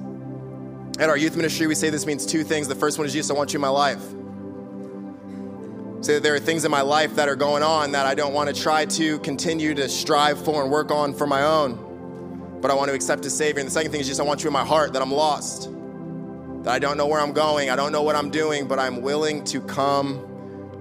at 0.99 1.09
our 1.09 1.17
youth 1.17 1.37
ministry, 1.37 1.67
we 1.67 1.75
say 1.75 1.89
this 1.89 2.05
means 2.05 2.27
two 2.27 2.45
things. 2.45 2.69
The 2.69 2.75
first 2.75 2.99
one 2.99 3.07
is 3.07 3.15
Jesus, 3.15 3.31
I 3.31 3.35
want 3.35 3.55
you 3.55 3.59
in 3.59 3.63
my 3.63 3.69
life. 3.69 4.03
Say 6.01 6.15
that 6.15 6.23
there 6.23 6.35
are 6.35 6.41
things 6.41 6.65
in 6.65 6.71
my 6.71 6.83
life 6.83 7.17
that 7.17 7.29
are 7.29 7.37
going 7.37 7.63
on 7.63 7.93
that 7.93 8.07
I 8.07 8.15
don't 8.15 8.35
want 8.35 8.55
to 8.55 8.63
try 8.63 8.85
to 8.85 9.19
continue 9.21 9.75
to 9.75 9.89
strive 9.89 10.43
for 10.45 10.63
and 10.63 10.71
work 10.71 10.91
on 10.91 11.15
for 11.15 11.27
my 11.27 11.43
own 11.43 11.87
but 12.61 12.71
I 12.71 12.75
want 12.75 12.89
to 12.89 12.95
accept 12.95 13.25
a 13.25 13.31
Savior. 13.31 13.61
And 13.61 13.69
the 13.69 13.73
second 13.73 13.93
thing 13.93 14.01
is 14.01 14.09
just 14.09 14.21
I 14.21 14.25
want 14.25 14.43
you 14.43 14.49
in 14.49 14.53
my 14.53 14.65
heart 14.65 14.93
that 14.95 15.03
I'm 15.03 15.13
lost, 15.13 15.71
that 16.65 16.73
I 16.73 16.79
don't 16.79 16.97
know 16.97 17.07
where 17.07 17.21
I'm 17.21 17.33
going, 17.33 17.71
I 17.71 17.77
don't 17.77 17.93
know 17.93 18.03
what 18.03 18.17
I'm 18.17 18.31
doing, 18.31 18.67
but 18.67 18.79
I'm 18.79 19.03
willing 19.03 19.45
to 19.45 19.61
come 19.61 20.19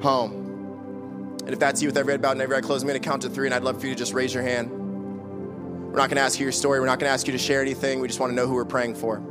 home. 0.02 1.38
And 1.42 1.50
if 1.50 1.60
that's 1.60 1.82
you 1.82 1.88
with 1.88 1.98
every 1.98 2.14
head 2.14 2.24
bowed 2.24 2.32
and 2.32 2.42
every 2.42 2.58
eye 2.58 2.62
closed, 2.62 2.84
I'm 2.84 2.88
going 2.88 3.00
to 3.00 3.08
count 3.08 3.22
to 3.22 3.30
three, 3.30 3.48
and 3.48 3.54
I'd 3.54 3.64
love 3.64 3.80
for 3.80 3.86
you 3.86 3.94
to 3.94 3.98
just 4.00 4.14
raise 4.14 4.34
your 4.34 4.42
hand. 4.42 4.72
We're 4.72 6.00
not 6.00 6.10
going 6.10 6.18
to 6.18 6.22
ask 6.22 6.40
you 6.40 6.46
your 6.46 6.52
story. 6.52 6.80
We're 6.80 6.88
not 6.88 7.00
going 7.00 7.10
to 7.10 7.14
ask 7.14 7.28
you 7.28 7.34
to 7.34 7.38
share 7.38 7.62
anything. 7.62 8.00
We 8.00 8.08
just 8.08 8.20
want 8.20 8.32
to 8.32 8.36
know 8.36 8.48
who 8.48 8.56
we're 8.56 8.66
praying 8.66 8.96
for. 8.96 9.22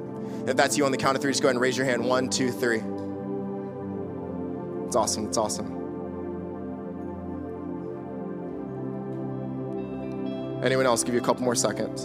If 0.46 0.56
that's 0.56 0.78
you 0.78 0.84
on 0.84 0.92
the 0.92 0.96
count 0.96 1.16
of 1.16 1.22
three, 1.22 1.32
just 1.32 1.42
go 1.42 1.48
ahead 1.48 1.56
and 1.56 1.60
raise 1.60 1.76
your 1.76 1.86
hand. 1.86 2.04
One, 2.04 2.30
two, 2.30 2.52
three. 2.52 2.82
It's 4.94 4.96
awesome. 4.96 5.26
It's 5.26 5.36
awesome. 5.36 5.66
Anyone 10.62 10.86
else? 10.86 11.02
Give 11.02 11.16
you 11.16 11.20
a 11.20 11.24
couple 11.24 11.42
more 11.42 11.56
seconds. 11.56 12.04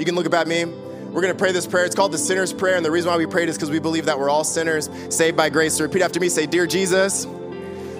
You 0.00 0.04
can 0.04 0.16
look 0.16 0.26
up 0.26 0.34
at 0.34 0.48
me. 0.48 0.64
We're 0.64 1.22
going 1.22 1.32
to 1.32 1.38
pray 1.38 1.52
this 1.52 1.64
prayer. 1.64 1.84
It's 1.84 1.94
called 1.94 2.10
the 2.10 2.18
sinner's 2.18 2.52
prayer. 2.52 2.74
And 2.74 2.84
the 2.84 2.90
reason 2.90 3.08
why 3.08 3.16
we 3.18 3.26
prayed 3.26 3.48
is 3.48 3.54
because 3.56 3.70
we 3.70 3.78
believe 3.78 4.06
that 4.06 4.18
we're 4.18 4.28
all 4.28 4.42
sinners 4.42 4.90
saved 5.10 5.36
by 5.36 5.48
grace. 5.48 5.76
So 5.76 5.84
repeat 5.84 6.02
after 6.02 6.18
me 6.18 6.28
say, 6.28 6.46
Dear 6.46 6.66
Jesus, 6.66 7.24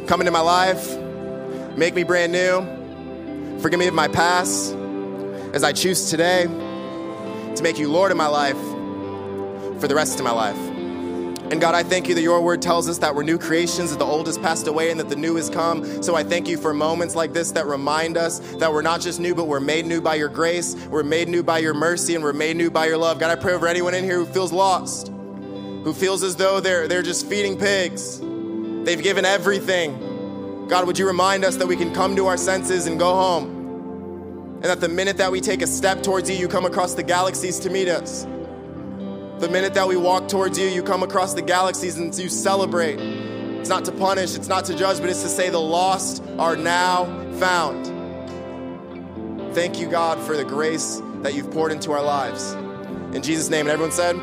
come 0.08 0.20
into 0.20 0.32
my 0.32 0.40
life, 0.40 0.98
make 1.76 1.94
me 1.94 2.02
brand 2.02 2.32
new, 2.32 3.60
forgive 3.60 3.78
me 3.78 3.86
of 3.86 3.94
my 3.94 4.08
past, 4.08 4.74
as 5.54 5.62
I 5.62 5.70
choose 5.70 6.10
today 6.10 6.46
to 6.46 7.62
make 7.62 7.78
you 7.78 7.88
Lord 7.88 8.10
of 8.10 8.16
my 8.16 8.26
life 8.26 8.58
for 9.80 9.86
the 9.86 9.94
rest 9.94 10.18
of 10.18 10.24
my 10.24 10.32
life. 10.32 10.71
And 11.50 11.60
God, 11.60 11.74
I 11.74 11.82
thank 11.82 12.08
you 12.08 12.14
that 12.14 12.22
your 12.22 12.40
word 12.40 12.62
tells 12.62 12.88
us 12.88 12.98
that 12.98 13.14
we're 13.14 13.24
new 13.24 13.36
creations, 13.36 13.90
that 13.90 13.98
the 13.98 14.06
old 14.06 14.26
has 14.26 14.38
passed 14.38 14.68
away 14.68 14.90
and 14.90 14.98
that 14.98 15.10
the 15.10 15.16
new 15.16 15.36
has 15.36 15.50
come. 15.50 16.02
So 16.02 16.14
I 16.14 16.22
thank 16.24 16.48
you 16.48 16.56
for 16.56 16.72
moments 16.72 17.14
like 17.14 17.34
this 17.34 17.50
that 17.52 17.66
remind 17.66 18.16
us 18.16 18.38
that 18.56 18.72
we're 18.72 18.82
not 18.82 19.00
just 19.02 19.20
new, 19.20 19.34
but 19.34 19.46
we're 19.46 19.60
made 19.60 19.84
new 19.84 20.00
by 20.00 20.14
your 20.14 20.28
grace, 20.28 20.74
we're 20.86 21.02
made 21.02 21.28
new 21.28 21.42
by 21.42 21.58
your 21.58 21.74
mercy, 21.74 22.14
and 22.14 22.24
we're 22.24 22.32
made 22.32 22.56
new 22.56 22.70
by 22.70 22.86
your 22.86 22.96
love. 22.96 23.18
God, 23.18 23.30
I 23.30 23.40
pray 23.40 23.52
over 23.52 23.66
anyone 23.66 23.92
in 23.92 24.04
here 24.04 24.16
who 24.16 24.26
feels 24.26 24.50
lost, 24.50 25.08
who 25.08 25.92
feels 25.92 26.22
as 26.22 26.36
though 26.36 26.60
they're, 26.60 26.88
they're 26.88 27.02
just 27.02 27.26
feeding 27.26 27.58
pigs. 27.58 28.18
They've 28.18 29.02
given 29.02 29.24
everything. 29.24 30.66
God, 30.68 30.86
would 30.86 30.98
you 30.98 31.06
remind 31.06 31.44
us 31.44 31.56
that 31.56 31.66
we 31.66 31.76
can 31.76 31.92
come 31.92 32.16
to 32.16 32.28
our 32.28 32.38
senses 32.38 32.86
and 32.86 32.98
go 32.98 33.12
home? 33.14 33.58
And 34.54 34.64
that 34.64 34.80
the 34.80 34.88
minute 34.88 35.18
that 35.18 35.30
we 35.30 35.40
take 35.40 35.60
a 35.60 35.66
step 35.66 36.02
towards 36.02 36.30
you, 36.30 36.36
you 36.36 36.48
come 36.48 36.64
across 36.64 36.94
the 36.94 37.02
galaxies 37.02 37.58
to 37.58 37.68
meet 37.68 37.88
us. 37.88 38.26
The 39.42 39.48
minute 39.48 39.74
that 39.74 39.88
we 39.88 39.96
walk 39.96 40.28
towards 40.28 40.56
you, 40.56 40.68
you 40.68 40.84
come 40.84 41.02
across 41.02 41.34
the 41.34 41.42
galaxies 41.42 41.98
and 41.98 42.16
you 42.16 42.28
celebrate. 42.28 43.00
It's 43.00 43.68
not 43.68 43.84
to 43.86 43.90
punish, 43.90 44.36
it's 44.36 44.46
not 44.46 44.64
to 44.66 44.76
judge, 44.76 45.00
but 45.00 45.10
it's 45.10 45.22
to 45.22 45.28
say 45.28 45.50
the 45.50 45.58
lost 45.58 46.22
are 46.38 46.54
now 46.54 47.06
found. 47.40 47.86
Thank 49.52 49.80
you, 49.80 49.88
God, 49.88 50.20
for 50.20 50.36
the 50.36 50.44
grace 50.44 51.02
that 51.22 51.34
you've 51.34 51.50
poured 51.50 51.72
into 51.72 51.90
our 51.90 52.04
lives. 52.04 52.52
In 53.16 53.20
Jesus' 53.20 53.50
name, 53.50 53.62
and 53.62 53.70
everyone 53.70 53.90
said, 53.90 54.14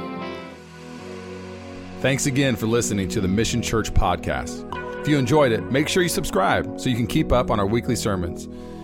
Thanks 1.99 2.25
again 2.25 2.55
for 2.55 2.67
listening 2.67 3.10
to 3.10 3.19
the 3.19 3.27
Mission 3.27 3.62
Church 3.62 3.93
podcast. 3.93 4.63
If 5.01 5.10
you 5.10 5.17
enjoyed 5.17 5.51
it, 5.51 5.69
make 5.69 5.89
sure 5.89 6.01
you 6.01 6.08
subscribe 6.08 6.79
so 6.79 6.88
you 6.88 6.95
can 6.95 7.08
keep 7.08 7.34
up 7.34 7.51
on 7.51 7.60
our 7.60 7.67
weekly 7.67 7.97
sermons. 7.97 8.47